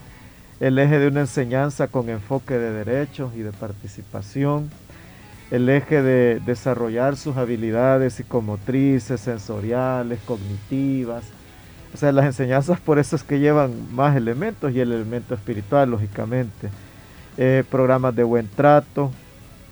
el 0.59 0.77
eje 0.79 0.99
de 0.99 1.07
una 1.07 1.21
enseñanza 1.21 1.87
con 1.87 2.09
enfoque 2.09 2.57
de 2.57 2.71
derechos 2.71 3.33
y 3.35 3.39
de 3.39 3.51
participación, 3.51 4.69
el 5.51 5.69
eje 5.69 6.01
de 6.01 6.39
desarrollar 6.45 7.15
sus 7.15 7.37
habilidades 7.37 8.15
psicomotrices, 8.15 9.21
sensoriales, 9.21 10.19
cognitivas, 10.25 11.23
o 11.93 11.97
sea, 11.97 12.11
las 12.11 12.25
enseñanzas 12.25 12.79
por 12.79 12.97
eso 12.97 13.15
es 13.15 13.23
que 13.23 13.39
llevan 13.39 13.93
más 13.93 14.17
elementos 14.17 14.73
y 14.73 14.79
el 14.79 14.91
elemento 14.91 15.35
espiritual, 15.35 15.91
lógicamente. 15.91 16.69
Eh, 17.37 17.63
programas 17.69 18.15
de 18.15 18.23
buen 18.23 18.47
trato 18.47 19.11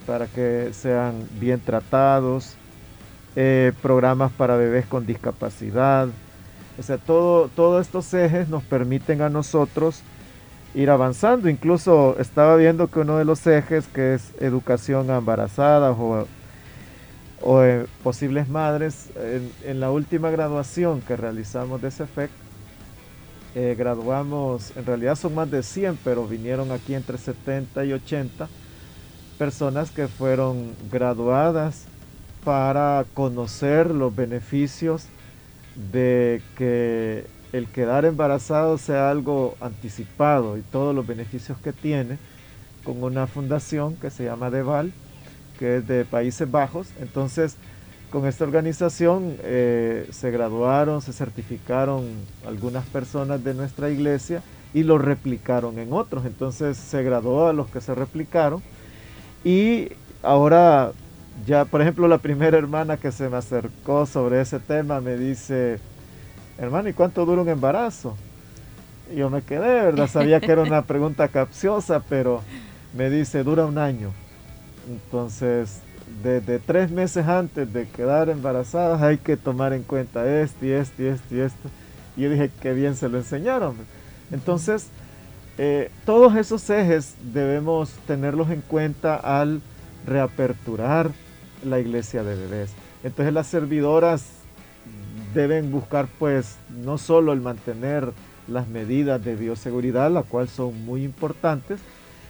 para 0.05 0.27
que 0.27 0.69
sean 0.73 1.27
bien 1.39 1.59
tratados, 1.59 2.55
eh, 3.35 3.73
programas 3.81 4.31
para 4.31 4.55
bebés 4.57 4.85
con 4.85 5.05
discapacidad. 5.05 6.07
O 6.79 6.83
sea, 6.83 6.97
todo, 6.97 7.49
todos 7.49 7.85
estos 7.85 8.13
ejes 8.13 8.49
nos 8.49 8.63
permiten 8.63 9.21
a 9.21 9.29
nosotros 9.29 10.01
ir 10.73 10.89
avanzando. 10.89 11.49
Incluso 11.49 12.15
estaba 12.19 12.55
viendo 12.55 12.87
que 12.87 12.99
uno 12.99 13.17
de 13.17 13.25
los 13.25 13.45
ejes, 13.47 13.87
que 13.87 14.15
es 14.15 14.33
educación 14.39 15.09
a 15.11 15.17
embarazadas 15.17 15.95
o 15.97 16.25
o 17.41 17.63
posibles 18.03 18.47
madres, 18.47 19.09
en, 19.65 19.79
la 19.79 19.91
última 19.91 20.29
graduación 20.29 21.01
que 21.01 21.17
realizamos 21.17 21.81
de 21.81 21.87
ese 21.87 22.03
efecto, 22.03 22.35
eh, 23.55 23.75
graduamos, 23.77 24.75
en 24.77 24.85
realidad 24.85 25.15
son 25.15 25.35
más 25.35 25.49
de 25.51 25.63
100, 25.63 25.97
pero 26.03 26.25
vinieron 26.27 26.71
aquí 26.71 26.93
entre 26.93 27.17
70 27.17 27.83
y 27.85 27.93
80 27.93 28.47
personas 29.37 29.91
que 29.91 30.07
fueron 30.07 30.73
graduadas 30.91 31.85
para 32.43 33.05
conocer 33.13 33.91
los 33.91 34.15
beneficios 34.15 35.05
de 35.91 36.41
que 36.57 37.25
el 37.53 37.67
quedar 37.67 38.05
embarazado 38.05 38.77
sea 38.77 39.09
algo 39.09 39.55
anticipado 39.61 40.57
y 40.57 40.61
todos 40.61 40.95
los 40.95 41.05
beneficios 41.05 41.57
que 41.59 41.73
tiene 41.73 42.17
con 42.83 43.03
una 43.03 43.27
fundación 43.27 43.95
que 43.95 44.09
se 44.09 44.25
llama 44.25 44.49
Deval 44.49 44.91
que 45.61 45.77
es 45.77 45.87
de 45.87 46.05
Países 46.05 46.49
Bajos. 46.49 46.87
Entonces, 46.99 47.55
con 48.09 48.25
esta 48.25 48.45
organización 48.45 49.37
eh, 49.43 50.07
se 50.11 50.31
graduaron, 50.31 51.03
se 51.03 51.13
certificaron 51.13 52.05
algunas 52.47 52.83
personas 52.87 53.43
de 53.43 53.53
nuestra 53.53 53.91
iglesia 53.91 54.41
y 54.73 54.81
lo 54.81 54.97
replicaron 54.97 55.77
en 55.77 55.93
otros. 55.93 56.25
Entonces 56.25 56.77
se 56.77 57.03
graduó 57.03 57.47
a 57.47 57.53
los 57.53 57.69
que 57.69 57.79
se 57.79 57.93
replicaron 57.93 58.63
y 59.43 59.89
ahora 60.23 60.93
ya, 61.45 61.65
por 61.65 61.81
ejemplo, 61.81 62.07
la 62.07 62.17
primera 62.17 62.57
hermana 62.57 62.97
que 62.97 63.11
se 63.11 63.29
me 63.29 63.37
acercó 63.37 64.05
sobre 64.05 64.41
ese 64.41 64.59
tema 64.59 65.01
me 65.01 65.17
dice, 65.17 65.79
hermano, 66.57 66.89
¿y 66.89 66.93
cuánto 66.93 67.25
dura 67.25 67.41
un 67.41 67.49
embarazo? 67.49 68.15
Y 69.11 69.17
yo 69.17 69.29
me 69.29 69.41
quedé, 69.41 69.81
¿verdad? 69.81 70.07
Sabía 70.07 70.39
que 70.39 70.51
era 70.51 70.61
una 70.61 70.81
pregunta 70.87 71.27
capciosa, 71.27 72.01
pero 72.07 72.41
me 72.95 73.09
dice, 73.09 73.43
dura 73.43 73.65
un 73.65 73.77
año. 73.77 74.11
Entonces, 74.89 75.81
desde 76.23 76.59
tres 76.59 76.91
meses 76.91 77.27
antes 77.27 77.71
de 77.71 77.87
quedar 77.87 78.29
embarazadas 78.29 79.01
hay 79.01 79.17
que 79.17 79.37
tomar 79.37 79.73
en 79.73 79.83
cuenta 79.83 80.29
esto 80.41 80.65
y 80.65 80.71
esto 80.71 81.01
y 81.01 81.05
esto 81.07 81.35
y 81.35 81.39
esto. 81.39 81.69
Y 82.17 82.21
yo 82.21 82.29
dije, 82.29 82.51
qué 82.61 82.73
bien 82.73 82.95
se 82.95 83.09
lo 83.09 83.17
enseñaron. 83.17 83.75
Entonces, 84.31 84.87
eh, 85.57 85.91
todos 86.05 86.35
esos 86.35 86.69
ejes 86.69 87.15
debemos 87.33 87.91
tenerlos 88.05 88.49
en 88.49 88.61
cuenta 88.61 89.15
al 89.15 89.61
reaperturar 90.05 91.11
la 91.65 91.79
iglesia 91.79 92.23
de 92.23 92.35
bebés. 92.35 92.71
Entonces 93.03 93.33
las 93.33 93.47
servidoras 93.47 94.25
deben 95.33 95.71
buscar 95.71 96.07
pues 96.19 96.57
no 96.83 96.97
solo 96.97 97.33
el 97.33 97.41
mantener 97.41 98.11
las 98.47 98.67
medidas 98.67 99.23
de 99.23 99.35
bioseguridad, 99.35 100.11
las 100.11 100.25
cuales 100.25 100.51
son 100.51 100.85
muy 100.85 101.03
importantes, 101.03 101.79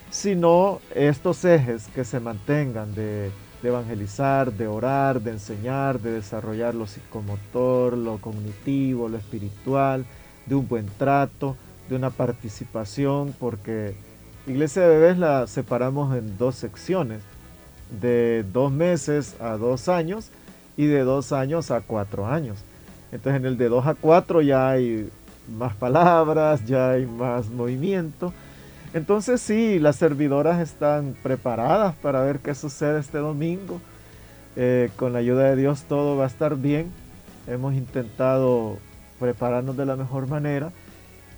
sino 0.10 0.80
estos 0.94 1.44
ejes 1.46 1.88
que 1.88 2.04
se 2.04 2.20
mantengan 2.20 2.94
de, 2.94 3.32
evangelizar, 3.64 4.52
de 4.52 4.68
orar, 4.68 5.22
de 5.22 5.32
enseñar, 5.32 6.00
de 6.00 6.12
desarrollar 6.12 6.76
lo 6.76 6.88
psicomotor, 6.88 7.98
lo 7.98 8.18
cognitivo, 8.18 9.08
lo 9.08 9.18
espiritual, 9.18 10.06
de 10.46 10.56
un 10.56 10.68
buen 10.68 10.88
trato, 10.98 11.56
de 11.90 11.96
una 11.96 12.10
participación, 12.10 13.34
porque 13.40 13.96
Iglesia 14.48 14.82
de 14.82 14.90
Bebés 14.90 15.18
la 15.18 15.48
separamos 15.48 16.16
en 16.16 16.38
dos 16.38 16.56
secciones, 16.56 17.22
de 18.00 18.46
dos 18.52 18.72
meses 18.72 19.36
a 19.40 19.58
dos 19.58 19.90
años 19.90 20.30
y 20.78 20.86
de 20.86 21.02
dos 21.02 21.32
años 21.32 21.72
a 21.72 21.82
cuatro 21.82 22.28
años. 22.28 22.58
Entonces 23.12 23.42
en 23.42 23.46
el 23.46 23.58
de 23.58 23.70
dos 23.70 23.86
a 23.86 23.96
cuatro 23.96 24.42
ya 24.42 24.70
hay 24.70 25.10
más 25.58 25.76
palabras, 25.76 26.66
ya 26.66 26.92
hay 26.92 27.06
más 27.06 27.50
movimiento 27.50 28.32
entonces 28.94 29.40
sí, 29.40 29.80
las 29.80 29.96
servidoras 29.96 30.60
están 30.60 31.16
preparadas 31.24 31.96
para 31.96 32.22
ver 32.24 32.40
qué 32.40 32.54
sucede 32.54 33.00
este 33.00 33.20
domingo. 33.20 33.80
Eh, 34.58 34.90
con 34.98 35.14
la 35.14 35.20
ayuda 35.20 35.50
de 35.50 35.56
Dios 35.56 35.84
todo 35.84 36.18
va 36.18 36.26
a 36.26 36.28
estar 36.28 36.58
bien. 36.58 36.92
Hemos 37.48 37.74
intentado 37.74 38.78
prepararnos 39.20 39.78
de 39.78 39.86
la 39.86 39.96
mejor 39.96 40.28
manera 40.28 40.72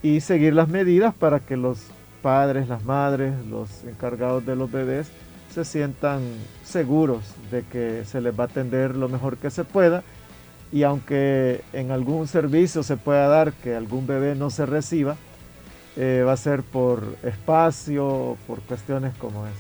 y 0.01 0.21
seguir 0.21 0.53
las 0.53 0.67
medidas 0.67 1.13
para 1.13 1.39
que 1.39 1.55
los 1.55 1.79
padres, 2.23 2.67
las 2.67 2.83
madres, 2.85 3.33
los 3.45 3.83
encargados 3.83 4.45
de 4.45 4.55
los 4.55 4.71
bebés 4.71 5.09
se 5.53 5.65
sientan 5.65 6.21
seguros 6.63 7.21
de 7.51 7.61
que 7.63 8.05
se 8.05 8.21
les 8.21 8.37
va 8.37 8.45
a 8.45 8.47
atender 8.47 8.95
lo 8.95 9.07
mejor 9.07 9.37
que 9.37 9.51
se 9.51 9.63
pueda. 9.63 10.03
Y 10.71 10.81
aunque 10.81 11.61
en 11.73 11.91
algún 11.91 12.27
servicio 12.27 12.81
se 12.81 12.97
pueda 12.97 13.27
dar 13.27 13.53
que 13.53 13.75
algún 13.75 14.07
bebé 14.07 14.33
no 14.33 14.49
se 14.49 14.65
reciba, 14.65 15.15
eh, 15.95 16.23
va 16.25 16.33
a 16.33 16.37
ser 16.37 16.63
por 16.63 17.15
espacio, 17.21 18.35
por 18.47 18.61
cuestiones 18.61 19.13
como 19.17 19.45
es. 19.45 19.53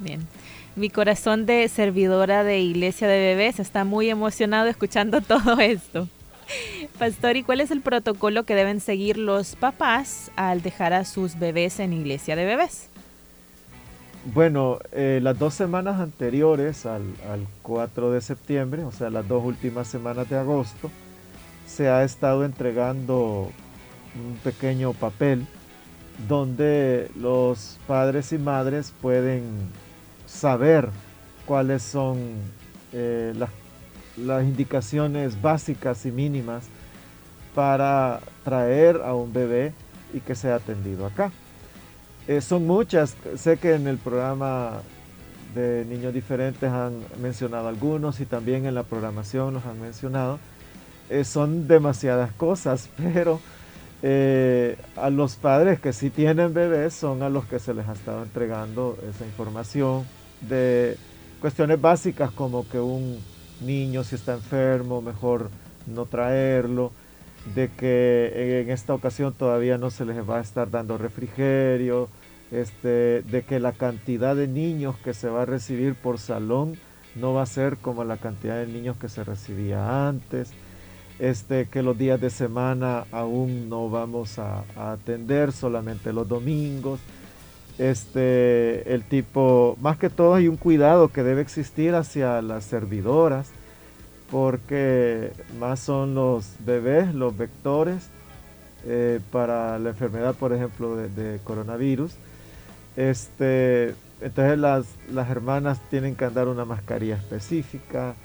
Bien. 0.00 0.26
Mi 0.74 0.90
corazón 0.90 1.46
de 1.46 1.68
servidora 1.68 2.42
de 2.42 2.58
iglesia 2.58 3.06
de 3.06 3.18
bebés 3.18 3.60
está 3.60 3.84
muy 3.84 4.10
emocionado 4.10 4.68
escuchando 4.68 5.20
todo 5.22 5.60
esto. 5.60 6.08
Pastor, 6.98 7.36
¿y 7.36 7.44
cuál 7.44 7.60
es 7.60 7.70
el 7.70 7.80
protocolo 7.80 8.44
que 8.44 8.56
deben 8.56 8.80
seguir 8.80 9.18
los 9.18 9.54
papás 9.54 10.32
al 10.34 10.62
dejar 10.62 10.94
a 10.94 11.04
sus 11.04 11.38
bebés 11.38 11.78
en 11.78 11.92
iglesia 11.92 12.34
de 12.34 12.44
bebés? 12.44 12.88
Bueno, 14.24 14.78
eh, 14.92 15.20
las 15.22 15.38
dos 15.38 15.54
semanas 15.54 16.00
anteriores 16.00 16.86
al, 16.86 17.02
al 17.30 17.46
4 17.62 18.10
de 18.10 18.20
septiembre, 18.20 18.84
o 18.84 18.92
sea, 18.92 19.10
las 19.10 19.26
dos 19.26 19.44
últimas 19.44 19.88
semanas 19.88 20.28
de 20.28 20.36
agosto, 20.36 20.90
se 21.66 21.88
ha 21.88 22.02
estado 22.04 22.44
entregando 22.44 23.50
un 24.14 24.36
pequeño 24.42 24.92
papel 24.92 25.46
donde 26.26 27.10
los 27.14 27.78
padres 27.86 28.32
y 28.32 28.38
madres 28.38 28.92
pueden 29.00 29.44
saber 30.26 30.88
cuáles 31.46 31.82
son 31.82 32.18
eh, 32.92 33.34
las 34.16 34.44
indicaciones 34.44 35.40
básicas 35.40 36.04
y 36.06 36.10
mínimas 36.10 36.64
para 37.54 38.20
traer 38.44 39.00
a 39.04 39.14
un 39.14 39.32
bebé 39.32 39.72
y 40.12 40.20
que 40.20 40.34
sea 40.34 40.56
atendido 40.56 41.06
acá. 41.06 41.30
Eh, 42.28 42.42
son 42.42 42.66
muchas, 42.66 43.16
sé 43.36 43.56
que 43.56 43.74
en 43.74 43.86
el 43.86 43.96
programa 43.96 44.82
de 45.54 45.86
Niños 45.88 46.12
Diferentes 46.12 46.70
han 46.70 46.98
mencionado 47.22 47.68
algunos 47.68 48.20
y 48.20 48.26
también 48.26 48.66
en 48.66 48.74
la 48.74 48.82
programación 48.82 49.54
los 49.54 49.64
han 49.64 49.80
mencionado. 49.80 50.38
Eh, 51.08 51.24
son 51.24 51.66
demasiadas 51.66 52.30
cosas, 52.32 52.90
pero 52.98 53.40
eh, 54.02 54.76
a 54.96 55.08
los 55.08 55.36
padres 55.36 55.80
que 55.80 55.94
sí 55.94 56.10
tienen 56.10 56.52
bebés 56.52 56.92
son 56.92 57.22
a 57.22 57.30
los 57.30 57.46
que 57.46 57.58
se 57.58 57.72
les 57.72 57.88
ha 57.88 57.94
estado 57.94 58.22
entregando 58.22 58.98
esa 59.08 59.24
información 59.24 60.04
de 60.42 60.98
cuestiones 61.40 61.80
básicas 61.80 62.30
como 62.30 62.68
que 62.68 62.78
un 62.78 63.18
niño 63.62 64.04
si 64.04 64.16
está 64.16 64.34
enfermo, 64.34 65.00
mejor 65.00 65.48
no 65.86 66.04
traerlo, 66.04 66.92
de 67.54 67.68
que 67.68 68.60
en 68.62 68.70
esta 68.70 68.94
ocasión 68.94 69.32
todavía 69.32 69.78
no 69.78 69.90
se 69.90 70.04
les 70.04 70.28
va 70.28 70.38
a 70.38 70.40
estar 70.40 70.70
dando 70.70 70.98
refrigerio, 70.98 72.08
este, 72.50 73.22
de 73.22 73.42
que 73.46 73.60
la 73.60 73.72
cantidad 73.72 74.34
de 74.34 74.48
niños 74.48 74.96
que 74.98 75.14
se 75.14 75.28
va 75.28 75.42
a 75.42 75.46
recibir 75.46 75.94
por 75.94 76.18
salón 76.18 76.78
no 77.14 77.34
va 77.34 77.42
a 77.42 77.46
ser 77.46 77.76
como 77.76 78.04
la 78.04 78.16
cantidad 78.16 78.56
de 78.56 78.66
niños 78.66 78.96
que 78.96 79.08
se 79.08 79.24
recibía 79.24 80.08
antes, 80.08 80.52
este, 81.18 81.66
que 81.66 81.82
los 81.82 81.98
días 81.98 82.20
de 82.20 82.30
semana 82.30 83.04
aún 83.10 83.68
no 83.68 83.90
vamos 83.90 84.38
a, 84.38 84.64
atender, 84.76 85.52
solamente 85.52 86.12
los 86.12 86.28
domingos. 86.28 87.00
Este, 87.78 88.92
el 88.92 89.04
tipo, 89.04 89.76
más 89.80 89.98
que 89.98 90.10
todo 90.10 90.34
hay 90.34 90.48
un 90.48 90.56
cuidado 90.56 91.08
que 91.08 91.22
debe 91.22 91.42
existir 91.42 91.94
hacia 91.94 92.42
las 92.42 92.64
servidoras, 92.64 93.50
porque 94.30 95.32
más 95.58 95.80
son 95.80 96.14
los 96.14 96.54
bebés, 96.60 97.14
los 97.14 97.36
vectores 97.36 98.08
eh, 98.86 99.20
para 99.32 99.78
la 99.78 99.90
enfermedad, 99.90 100.34
por 100.34 100.52
ejemplo, 100.52 100.96
de 100.96 101.40
coronavirus 101.44 102.16
este, 102.98 103.94
entonces 104.20 104.58
las, 104.58 104.86
las 105.12 105.30
hermanas 105.30 105.78
tienen 105.88 106.16
que 106.16 106.24
andar 106.24 106.48
una 106.48 106.64
mascarilla 106.64 107.14
específica. 107.14 108.16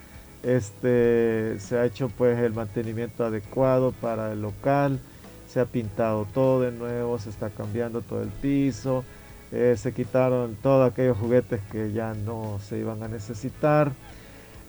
Este, 0.41 1.59
se 1.59 1.77
ha 1.77 1.85
hecho 1.85 2.09
pues 2.09 2.39
el 2.39 2.53
mantenimiento 2.53 3.23
adecuado 3.23 3.91
para 3.91 4.33
el 4.33 4.41
local. 4.41 4.99
Se 5.47 5.59
ha 5.59 5.65
pintado 5.65 6.25
todo 6.33 6.61
de 6.61 6.71
nuevo, 6.71 7.19
se 7.19 7.29
está 7.29 7.51
cambiando 7.51 8.01
todo 8.01 8.23
el 8.23 8.29
piso. 8.29 9.03
Eh, 9.51 9.75
se 9.77 9.93
quitaron 9.93 10.57
todos 10.63 10.91
aquellos 10.91 11.19
juguetes 11.19 11.61
que 11.71 11.91
ya 11.91 12.15
no 12.15 12.59
se 12.67 12.79
iban 12.79 13.03
a 13.03 13.07
necesitar. 13.07 13.91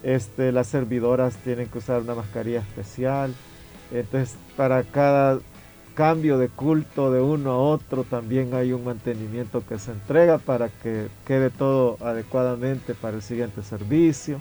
Este, 0.05 0.53
las 0.53 0.67
servidoras 0.67 1.35
tienen 1.39 1.67
que 1.67 1.79
usar 1.79 2.03
una 2.03 2.15
mascarilla 2.15 2.61
especial. 2.61 3.35
Entonces, 3.91 4.37
para 4.57 4.83
cada 4.83 5.41
cambio 5.95 6.39
de 6.39 6.49
culto 6.49 7.11
de 7.11 7.21
uno 7.21 7.53
a 7.53 7.59
otro, 7.59 8.05
también 8.05 8.53
hay 8.55 8.73
un 8.73 8.85
mantenimiento 8.85 9.65
que 9.67 9.79
se 9.79 9.93
entrega 9.93 10.39
para 10.39 10.69
que 10.69 11.09
quede 11.27 11.51
todo 11.51 11.97
adecuadamente 12.01 12.95
para 12.95 13.17
el 13.17 13.23
siguiente 13.23 13.63
servicio. 13.63 14.41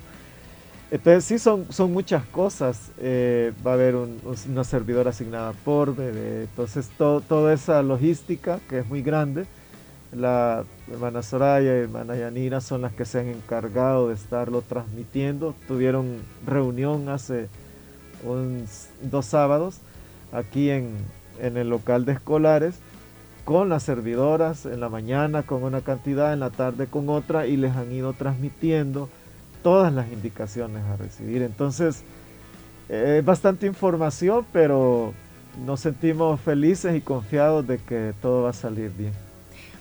Entonces 0.91 1.25
sí 1.25 1.39
son, 1.39 1.71
son 1.71 1.91
muchas 1.91 2.23
cosas, 2.25 2.91
eh, 2.99 3.51
va 3.65 3.71
a 3.71 3.73
haber 3.73 3.95
una 3.95 4.63
servidora 4.63 5.09
asignada 5.09 5.53
por 5.65 5.95
bebé, 5.95 6.43
entonces 6.43 6.87
toda 6.97 7.51
esa 7.51 7.81
logística 7.81 8.59
que 8.69 8.79
es 8.79 8.87
muy 8.87 9.01
grande, 9.01 9.47
la 10.15 10.63
hermana 10.91 11.23
Soraya 11.23 11.75
y 11.75 11.81
hermana 11.81 12.15
Yanira 12.15 12.61
son 12.61 12.81
las 12.81 12.93
que 12.93 13.05
se 13.05 13.19
han 13.19 13.27
encargado 13.27 14.09
de 14.09 14.15
estarlo 14.15 14.61
transmitiendo, 14.61 15.55
tuvieron 15.67 16.17
reunión 16.45 17.09
hace 17.09 17.47
dos 19.01 19.25
sábados 19.25 19.79
aquí 20.31 20.69
en, 20.69 20.95
en 21.39 21.57
el 21.57 21.69
local 21.69 22.05
de 22.05 22.13
escolares 22.13 22.75
con 23.45 23.69
las 23.69 23.83
servidoras 23.83 24.65
en 24.65 24.79
la 24.79 24.89
mañana 24.89 25.43
con 25.43 25.63
una 25.63 25.81
cantidad, 25.81 26.33
en 26.33 26.39
la 26.39 26.49
tarde 26.49 26.87
con 26.87 27.09
otra 27.09 27.45
y 27.47 27.57
les 27.57 27.75
han 27.75 27.91
ido 27.91 28.13
transmitiendo 28.13 29.09
todas 29.61 29.93
las 29.93 30.11
indicaciones 30.11 30.83
a 30.85 30.97
recibir. 30.97 31.41
Entonces, 31.41 32.03
es 32.89 33.23
bastante 33.25 33.65
información, 33.65 34.45
pero 34.53 35.13
nos 35.65 35.81
sentimos 35.81 36.39
felices 36.41 36.95
y 36.95 37.01
confiados 37.01 37.65
de 37.67 37.77
que 37.77 38.13
todo 38.21 38.43
va 38.43 38.51
a 38.51 38.53
salir 38.53 38.91
bien. 38.91 39.13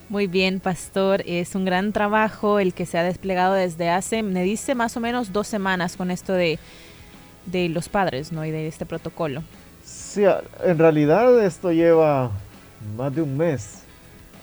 Muy 0.09 0.27
bien, 0.27 0.59
pastor. 0.59 1.23
Es 1.25 1.55
un 1.55 1.65
gran 1.65 1.91
trabajo 1.91 2.59
el 2.59 2.73
que 2.73 2.85
se 2.85 2.97
ha 2.97 3.03
desplegado 3.03 3.53
desde 3.53 3.89
hace, 3.89 4.23
me 4.23 4.43
dice, 4.43 4.75
más 4.75 4.95
o 4.97 4.99
menos 4.99 5.33
dos 5.33 5.47
semanas 5.47 5.95
con 5.95 6.11
esto 6.11 6.33
de, 6.33 6.59
de 7.45 7.69
los 7.69 7.89
padres, 7.89 8.31
¿no? 8.31 8.45
Y 8.45 8.51
de 8.51 8.67
este 8.67 8.85
protocolo. 8.85 9.43
Sí, 9.83 10.23
en 10.63 10.77
realidad 10.77 11.43
esto 11.43 11.71
lleva 11.71 12.31
más 12.97 13.13
de 13.15 13.21
un 13.21 13.35
mes, 13.35 13.83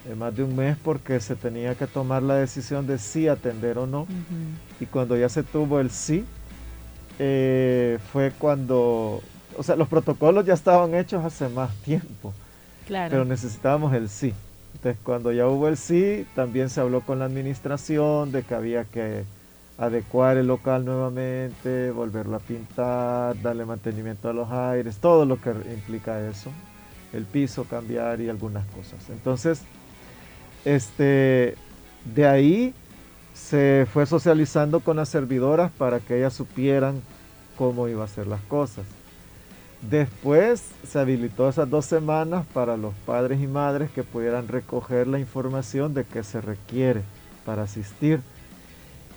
eh, 0.08 0.14
más 0.14 0.34
de 0.34 0.42
un 0.42 0.56
mes 0.56 0.76
porque 0.82 1.20
se 1.20 1.36
tenía 1.36 1.74
que 1.74 1.86
tomar 1.86 2.22
la 2.22 2.36
decisión 2.36 2.86
de 2.86 2.98
si 2.98 3.28
atender 3.28 3.78
o 3.78 3.86
no. 3.86 4.06
Y 4.80 4.86
cuando 4.86 5.16
ya 5.16 5.28
se 5.28 5.42
tuvo 5.42 5.80
el 5.80 5.90
sí, 5.90 6.24
eh, 7.18 7.98
fue 8.12 8.32
cuando, 8.32 9.22
o 9.56 9.62
sea, 9.62 9.76
los 9.76 9.88
protocolos 9.88 10.44
ya 10.44 10.54
estaban 10.54 10.94
hechos 10.94 11.24
hace 11.24 11.48
más 11.48 11.74
tiempo, 11.82 12.32
claro. 12.86 13.10
pero 13.10 13.24
necesitábamos 13.24 13.94
el 13.94 14.08
sí. 14.08 14.34
Entonces, 14.80 15.02
cuando 15.04 15.30
ya 15.30 15.46
hubo 15.46 15.68
el 15.68 15.76
sí, 15.76 16.26
también 16.34 16.70
se 16.70 16.80
habló 16.80 17.02
con 17.02 17.18
la 17.18 17.26
administración 17.26 18.32
de 18.32 18.42
que 18.42 18.54
había 18.54 18.84
que 18.84 19.24
adecuar 19.76 20.38
el 20.38 20.46
local 20.46 20.86
nuevamente, 20.86 21.90
volverlo 21.90 22.36
a 22.36 22.38
pintar, 22.38 23.38
darle 23.42 23.66
mantenimiento 23.66 24.30
a 24.30 24.32
los 24.32 24.50
aires, 24.50 24.96
todo 24.96 25.26
lo 25.26 25.38
que 25.38 25.50
implica 25.50 26.26
eso, 26.26 26.50
el 27.12 27.26
piso 27.26 27.64
cambiar 27.64 28.22
y 28.22 28.30
algunas 28.30 28.64
cosas. 28.68 29.10
Entonces, 29.10 29.60
este, 30.64 31.56
de 32.14 32.26
ahí 32.26 32.74
se 33.34 33.86
fue 33.92 34.06
socializando 34.06 34.80
con 34.80 34.96
las 34.96 35.10
servidoras 35.10 35.70
para 35.72 36.00
que 36.00 36.16
ellas 36.16 36.32
supieran 36.32 37.02
cómo 37.58 37.86
iba 37.86 38.04
a 38.04 38.08
ser 38.08 38.26
las 38.26 38.40
cosas. 38.44 38.86
Después 39.88 40.62
se 40.86 40.98
habilitó 40.98 41.48
esas 41.48 41.70
dos 41.70 41.86
semanas 41.86 42.46
para 42.52 42.76
los 42.76 42.94
padres 43.06 43.40
y 43.40 43.46
madres 43.46 43.90
que 43.90 44.02
pudieran 44.02 44.48
recoger 44.48 45.06
la 45.06 45.18
información 45.18 45.94
de 45.94 46.04
qué 46.04 46.22
se 46.22 46.40
requiere 46.40 47.02
para 47.44 47.62
asistir 47.62 48.20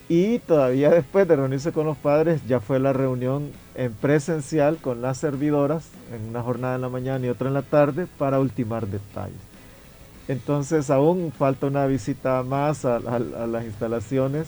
y 0.09 0.39
todavía 0.39 0.89
después 0.89 1.27
de 1.27 1.35
reunirse 1.35 1.71
con 1.71 1.85
los 1.85 1.97
padres, 1.97 2.45
ya 2.47 2.59
fue 2.59 2.79
la 2.79 2.93
reunión 2.93 3.51
en 3.75 3.93
presencial 3.93 4.77
con 4.77 5.01
las 5.01 5.17
servidoras, 5.17 5.89
en 6.13 6.29
una 6.29 6.41
jornada 6.41 6.75
en 6.75 6.81
la 6.81 6.89
mañana 6.89 7.25
y 7.25 7.29
otra 7.29 7.47
en 7.47 7.53
la 7.53 7.61
tarde, 7.61 8.05
para 8.17 8.39
ultimar 8.39 8.87
detalles. 8.87 9.39
Entonces 10.27 10.89
aún 10.89 11.31
falta 11.31 11.67
una 11.67 11.85
visita 11.85 12.43
más 12.43 12.85
a, 12.85 12.99
las 12.99 13.65
instalaciones 13.65 14.47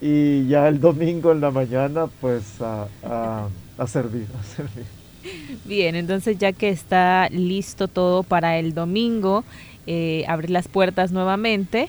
y 0.00 0.46
ya 0.46 0.68
el 0.68 0.80
domingo 0.80 1.32
en 1.32 1.40
la 1.40 1.50
mañana 1.50 2.06
pues 2.20 2.60
a, 2.60 2.86
servir, 3.86 4.28
a 4.38 4.42
servir. 4.44 5.05
Bien, 5.64 5.96
entonces 5.96 6.38
ya 6.38 6.52
que 6.52 6.68
está 6.68 7.28
listo 7.30 7.88
todo 7.88 8.22
para 8.22 8.58
el 8.58 8.74
domingo, 8.74 9.44
eh, 9.86 10.24
abrir 10.28 10.50
las 10.50 10.68
puertas 10.68 11.12
nuevamente. 11.12 11.88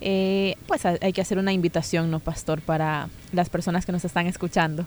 Eh, 0.00 0.56
pues 0.66 0.84
hay 0.84 1.12
que 1.12 1.20
hacer 1.20 1.38
una 1.38 1.52
invitación, 1.52 2.10
¿no, 2.10 2.18
pastor, 2.18 2.60
para 2.60 3.08
las 3.32 3.48
personas 3.48 3.86
que 3.86 3.92
nos 3.92 4.04
están 4.04 4.26
escuchando? 4.26 4.84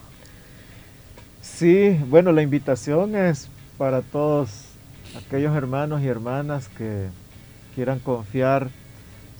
Sí, 1.42 1.98
bueno, 2.10 2.34
la 2.34 2.42
invitación 2.42 3.16
es 3.16 3.48
para 3.78 4.02
todos 4.02 4.50
aquellos 5.16 5.56
hermanos 5.56 6.02
y 6.02 6.08
hermanas 6.08 6.68
que 6.68 7.08
quieran 7.76 8.00
confiar 8.00 8.70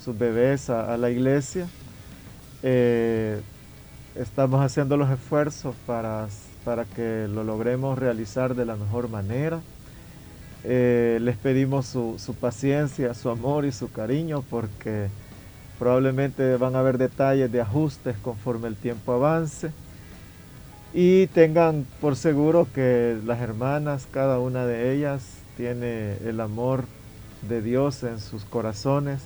sus 0.04 0.18
bebés 0.18 0.70
a, 0.70 0.96
la 0.98 1.10
iglesia. 1.10 1.68
Eh, 2.64 3.42
estamos 4.16 4.64
haciendo 4.64 4.96
los 4.96 5.10
esfuerzos 5.10 5.76
para, 5.86 6.28
para, 6.66 6.84
que 6.86 7.28
lo 7.30 7.44
logremos 7.44 7.98
realizar 7.98 8.56
de 8.56 8.66
la 8.66 8.76
mejor 8.76 9.10
manera. 9.10 9.62
Eh, 10.64 11.20
les 11.22 11.38
pedimos 11.38 11.86
su, 11.86 12.16
su 12.18 12.34
paciencia, 12.34 13.14
su 13.14 13.30
amor 13.30 13.66
y 13.66 13.72
su 13.72 13.92
cariño 13.92 14.44
porque 14.50 15.10
Probablemente 15.80 16.56
van 16.56 16.76
a 16.76 16.80
haber 16.80 16.98
detalles 16.98 17.52
de 17.52 17.60
ajustes 17.60 18.16
conforme 18.22 18.70
el 18.70 18.76
tiempo 18.76 19.12
avance. 19.12 19.72
Y 20.94 21.28
tengan 21.28 21.86
por 22.00 22.16
seguro 22.16 22.68
que 22.74 23.18
las 23.26 23.42
hermanas, 23.42 24.08
cada 24.10 24.40
una 24.40 24.66
de 24.66 24.94
ellas, 24.94 25.40
tiene 25.58 26.16
el 26.26 26.40
amor 26.40 26.86
de 27.48 27.62
Dios 27.62 28.04
en 28.04 28.20
sus 28.20 28.46
corazones 28.46 29.22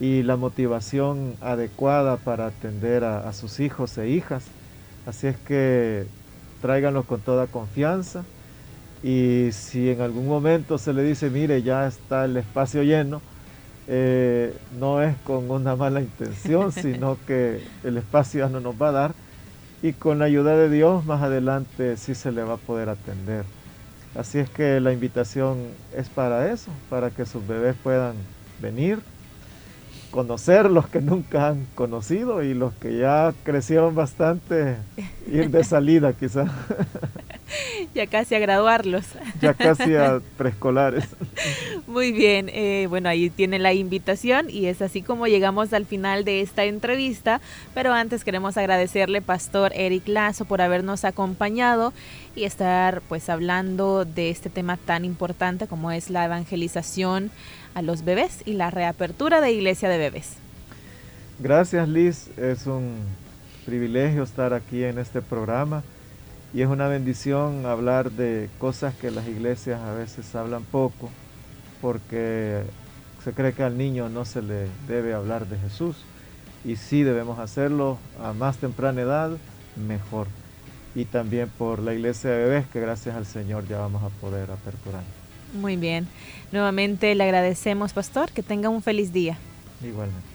y 0.00 0.22
la 0.24 0.36
motivación 0.36 1.34
adecuada 1.40 2.16
para 2.16 2.46
atender 2.46 3.04
a, 3.04 3.32
sus 3.32 3.60
hijos 3.60 3.96
e 3.98 4.08
hijas. 4.08 4.44
Así 5.06 5.28
es 5.28 5.36
que 5.36 6.06
tráiganlos 6.60 7.06
con 7.06 7.20
toda 7.20 7.46
confianza 7.46 8.24
y 9.02 9.48
si 9.52 9.90
en 9.90 10.00
algún 10.00 10.26
momento 10.26 10.78
se 10.78 10.92
le 10.92 11.02
dice, 11.02 11.30
mire, 11.30 11.62
ya 11.62 11.86
está 11.86 12.26
el 12.26 12.36
espacio 12.36 12.82
lleno, 12.82 13.22
eh, 13.88 14.54
no 14.78 15.02
es 15.02 15.16
con 15.24 15.50
una 15.50 15.74
mala 15.74 16.00
intención, 16.00 16.70
sino 16.72 17.16
que 17.26 17.62
el 17.82 17.96
espacio 17.96 18.40
ya 18.40 18.48
no 18.48 18.60
nos 18.60 18.80
va 18.80 18.88
a 18.88 18.92
dar 18.92 19.14
y 19.82 19.92
con 19.94 20.18
la 20.18 20.26
ayuda 20.26 20.56
de 20.56 20.68
Dios 20.68 21.06
más 21.06 21.22
adelante 21.22 21.96
sí 21.96 22.14
se 22.14 22.32
le 22.32 22.42
va 22.42 22.54
a 22.54 22.58
poder 22.58 22.88
atender. 22.90 23.44
Así 24.14 24.38
es 24.38 24.50
que 24.50 24.80
la 24.80 24.92
invitación 24.92 25.58
es 25.96 26.08
para 26.08 26.52
eso, 26.52 26.70
para 26.90 27.10
que 27.10 27.24
sus 27.24 27.46
bebés 27.46 27.76
puedan 27.82 28.14
venir, 28.60 28.98
conocer 30.10 30.70
los 30.70 30.88
que 30.88 31.00
nunca 31.00 31.48
han 31.48 31.66
conocido 31.74 32.42
y 32.42 32.54
los 32.54 32.72
que 32.74 32.98
ya 32.98 33.32
crecieron 33.44 33.94
bastante, 33.94 34.76
ir 35.30 35.50
de 35.50 35.64
salida 35.64 36.12
quizá. 36.12 36.46
ya 37.94 38.06
casi 38.06 38.34
a 38.34 38.38
graduarlos. 38.38 39.04
ya 39.40 39.54
casi 39.54 39.94
a 39.94 40.20
preescolares. 40.36 41.04
Muy 41.86 42.12
bien, 42.12 42.48
eh, 42.52 42.86
bueno, 42.88 43.08
ahí 43.08 43.30
tiene 43.30 43.58
la 43.58 43.72
invitación 43.72 44.50
y 44.50 44.66
es 44.66 44.82
así 44.82 45.02
como 45.02 45.26
llegamos 45.26 45.72
al 45.72 45.86
final 45.86 46.24
de 46.24 46.40
esta 46.40 46.64
entrevista, 46.64 47.40
pero 47.74 47.92
antes 47.92 48.24
queremos 48.24 48.56
agradecerle, 48.56 49.22
Pastor 49.22 49.72
Eric 49.74 50.06
Lazo, 50.08 50.44
por 50.44 50.60
habernos 50.60 51.04
acompañado 51.04 51.92
y 52.34 52.44
estar 52.44 53.02
pues 53.08 53.28
hablando 53.28 54.04
de 54.04 54.30
este 54.30 54.50
tema 54.50 54.76
tan 54.76 55.04
importante 55.04 55.66
como 55.66 55.90
es 55.90 56.10
la 56.10 56.24
evangelización 56.24 57.30
a 57.74 57.82
los 57.82 58.04
bebés 58.04 58.42
y 58.44 58.54
la 58.54 58.70
reapertura 58.70 59.40
de 59.40 59.52
Iglesia 59.52 59.88
de 59.88 59.98
Bebés. 59.98 60.34
Gracias 61.38 61.88
Liz, 61.88 62.30
es 62.36 62.66
un 62.66 62.96
privilegio 63.64 64.22
estar 64.22 64.52
aquí 64.52 64.84
en 64.84 64.98
este 64.98 65.22
programa 65.22 65.82
y 66.52 66.62
es 66.62 66.68
una 66.68 66.88
bendición 66.88 67.64
hablar 67.64 68.10
de 68.10 68.50
cosas 68.58 68.94
que 68.94 69.10
las 69.10 69.28
iglesias 69.28 69.80
a 69.80 69.94
veces 69.94 70.34
hablan 70.34 70.64
poco, 70.64 71.08
porque 71.80 72.62
se 73.22 73.32
cree 73.32 73.52
que 73.52 73.62
al 73.62 73.78
niño 73.78 74.08
no 74.08 74.24
se 74.24 74.42
le 74.42 74.66
debe 74.88 75.14
hablar 75.14 75.46
de 75.46 75.58
Jesús. 75.58 75.96
Y 76.64 76.76
sí 76.76 77.04
debemos 77.04 77.38
hacerlo 77.38 77.98
a 78.22 78.32
más 78.32 78.56
temprana 78.56 79.00
edad, 79.00 79.30
mejor. 79.76 80.26
Y 80.94 81.04
también 81.04 81.48
por 81.56 81.78
la 81.78 81.94
iglesia 81.94 82.30
de 82.30 82.44
bebés, 82.44 82.66
que 82.66 82.80
gracias 82.80 83.14
al 83.14 83.26
Señor 83.26 83.66
ya 83.68 83.78
vamos 83.78 84.02
a 84.02 84.08
poder 84.20 84.50
aperturar. 84.50 85.02
Muy 85.52 85.76
bien. 85.76 86.06
Nuevamente 86.52 87.14
le 87.14 87.24
agradecemos, 87.24 87.92
pastor, 87.92 88.30
que 88.32 88.42
tenga 88.42 88.68
un 88.68 88.82
feliz 88.82 89.12
día. 89.12 89.38
Igualmente. 89.82 90.29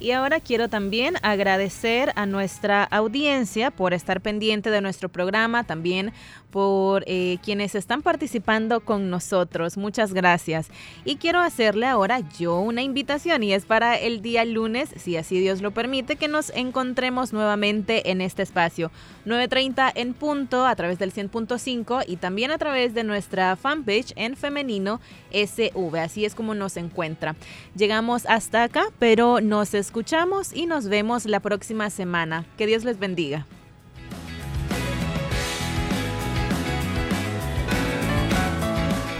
Y 0.00 0.10
ahora 0.10 0.40
quiero 0.40 0.68
también 0.68 1.14
agradecer 1.22 2.12
a 2.16 2.26
nuestra 2.26 2.84
audiencia 2.84 3.70
por 3.70 3.94
estar 3.94 4.20
pendiente 4.20 4.70
de 4.70 4.80
nuestro 4.80 5.08
programa, 5.08 5.64
también 5.64 6.12
por 6.54 7.02
eh, 7.08 7.38
quienes 7.42 7.74
están 7.74 8.02
participando 8.02 8.78
con 8.78 9.10
nosotros. 9.10 9.76
Muchas 9.76 10.14
gracias. 10.14 10.68
Y 11.04 11.16
quiero 11.16 11.40
hacerle 11.40 11.86
ahora 11.86 12.20
yo 12.38 12.60
una 12.60 12.82
invitación 12.82 13.42
y 13.42 13.52
es 13.52 13.66
para 13.66 13.96
el 13.98 14.22
día 14.22 14.44
lunes, 14.44 14.90
si 14.96 15.16
así 15.16 15.40
Dios 15.40 15.62
lo 15.62 15.72
permite, 15.72 16.14
que 16.14 16.28
nos 16.28 16.50
encontremos 16.50 17.32
nuevamente 17.32 18.12
en 18.12 18.20
este 18.20 18.44
espacio. 18.44 18.92
9.30 19.26 19.92
en 19.96 20.14
punto 20.14 20.64
a 20.64 20.76
través 20.76 21.00
del 21.00 21.12
100.5 21.12 22.04
y 22.06 22.18
también 22.18 22.52
a 22.52 22.58
través 22.58 22.94
de 22.94 23.02
nuestra 23.02 23.56
fanpage 23.56 24.12
en 24.14 24.36
femenino 24.36 25.00
SV. 25.32 25.98
Así 25.98 26.24
es 26.24 26.36
como 26.36 26.54
nos 26.54 26.76
encuentra. 26.76 27.34
Llegamos 27.74 28.26
hasta 28.26 28.62
acá, 28.62 28.84
pero 29.00 29.40
nos 29.40 29.74
escuchamos 29.84 30.52
y 30.54 30.64
nos 30.64 30.88
vemos 30.88 31.26
la 31.26 31.40
próxima 31.40 31.90
semana. 31.90 32.46
Que 32.56 32.66
Dios 32.66 32.84
les 32.84 32.98
bendiga. 32.98 33.46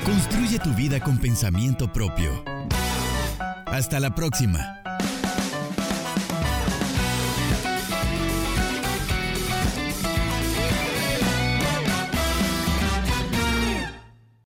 Construye 0.04 0.58
tu 0.58 0.70
vida 0.74 1.00
con 1.00 1.18
pensamiento 1.18 1.92
propio. 1.92 2.44
Hasta 3.66 4.00
la 4.00 4.14
próxima. 4.14 4.83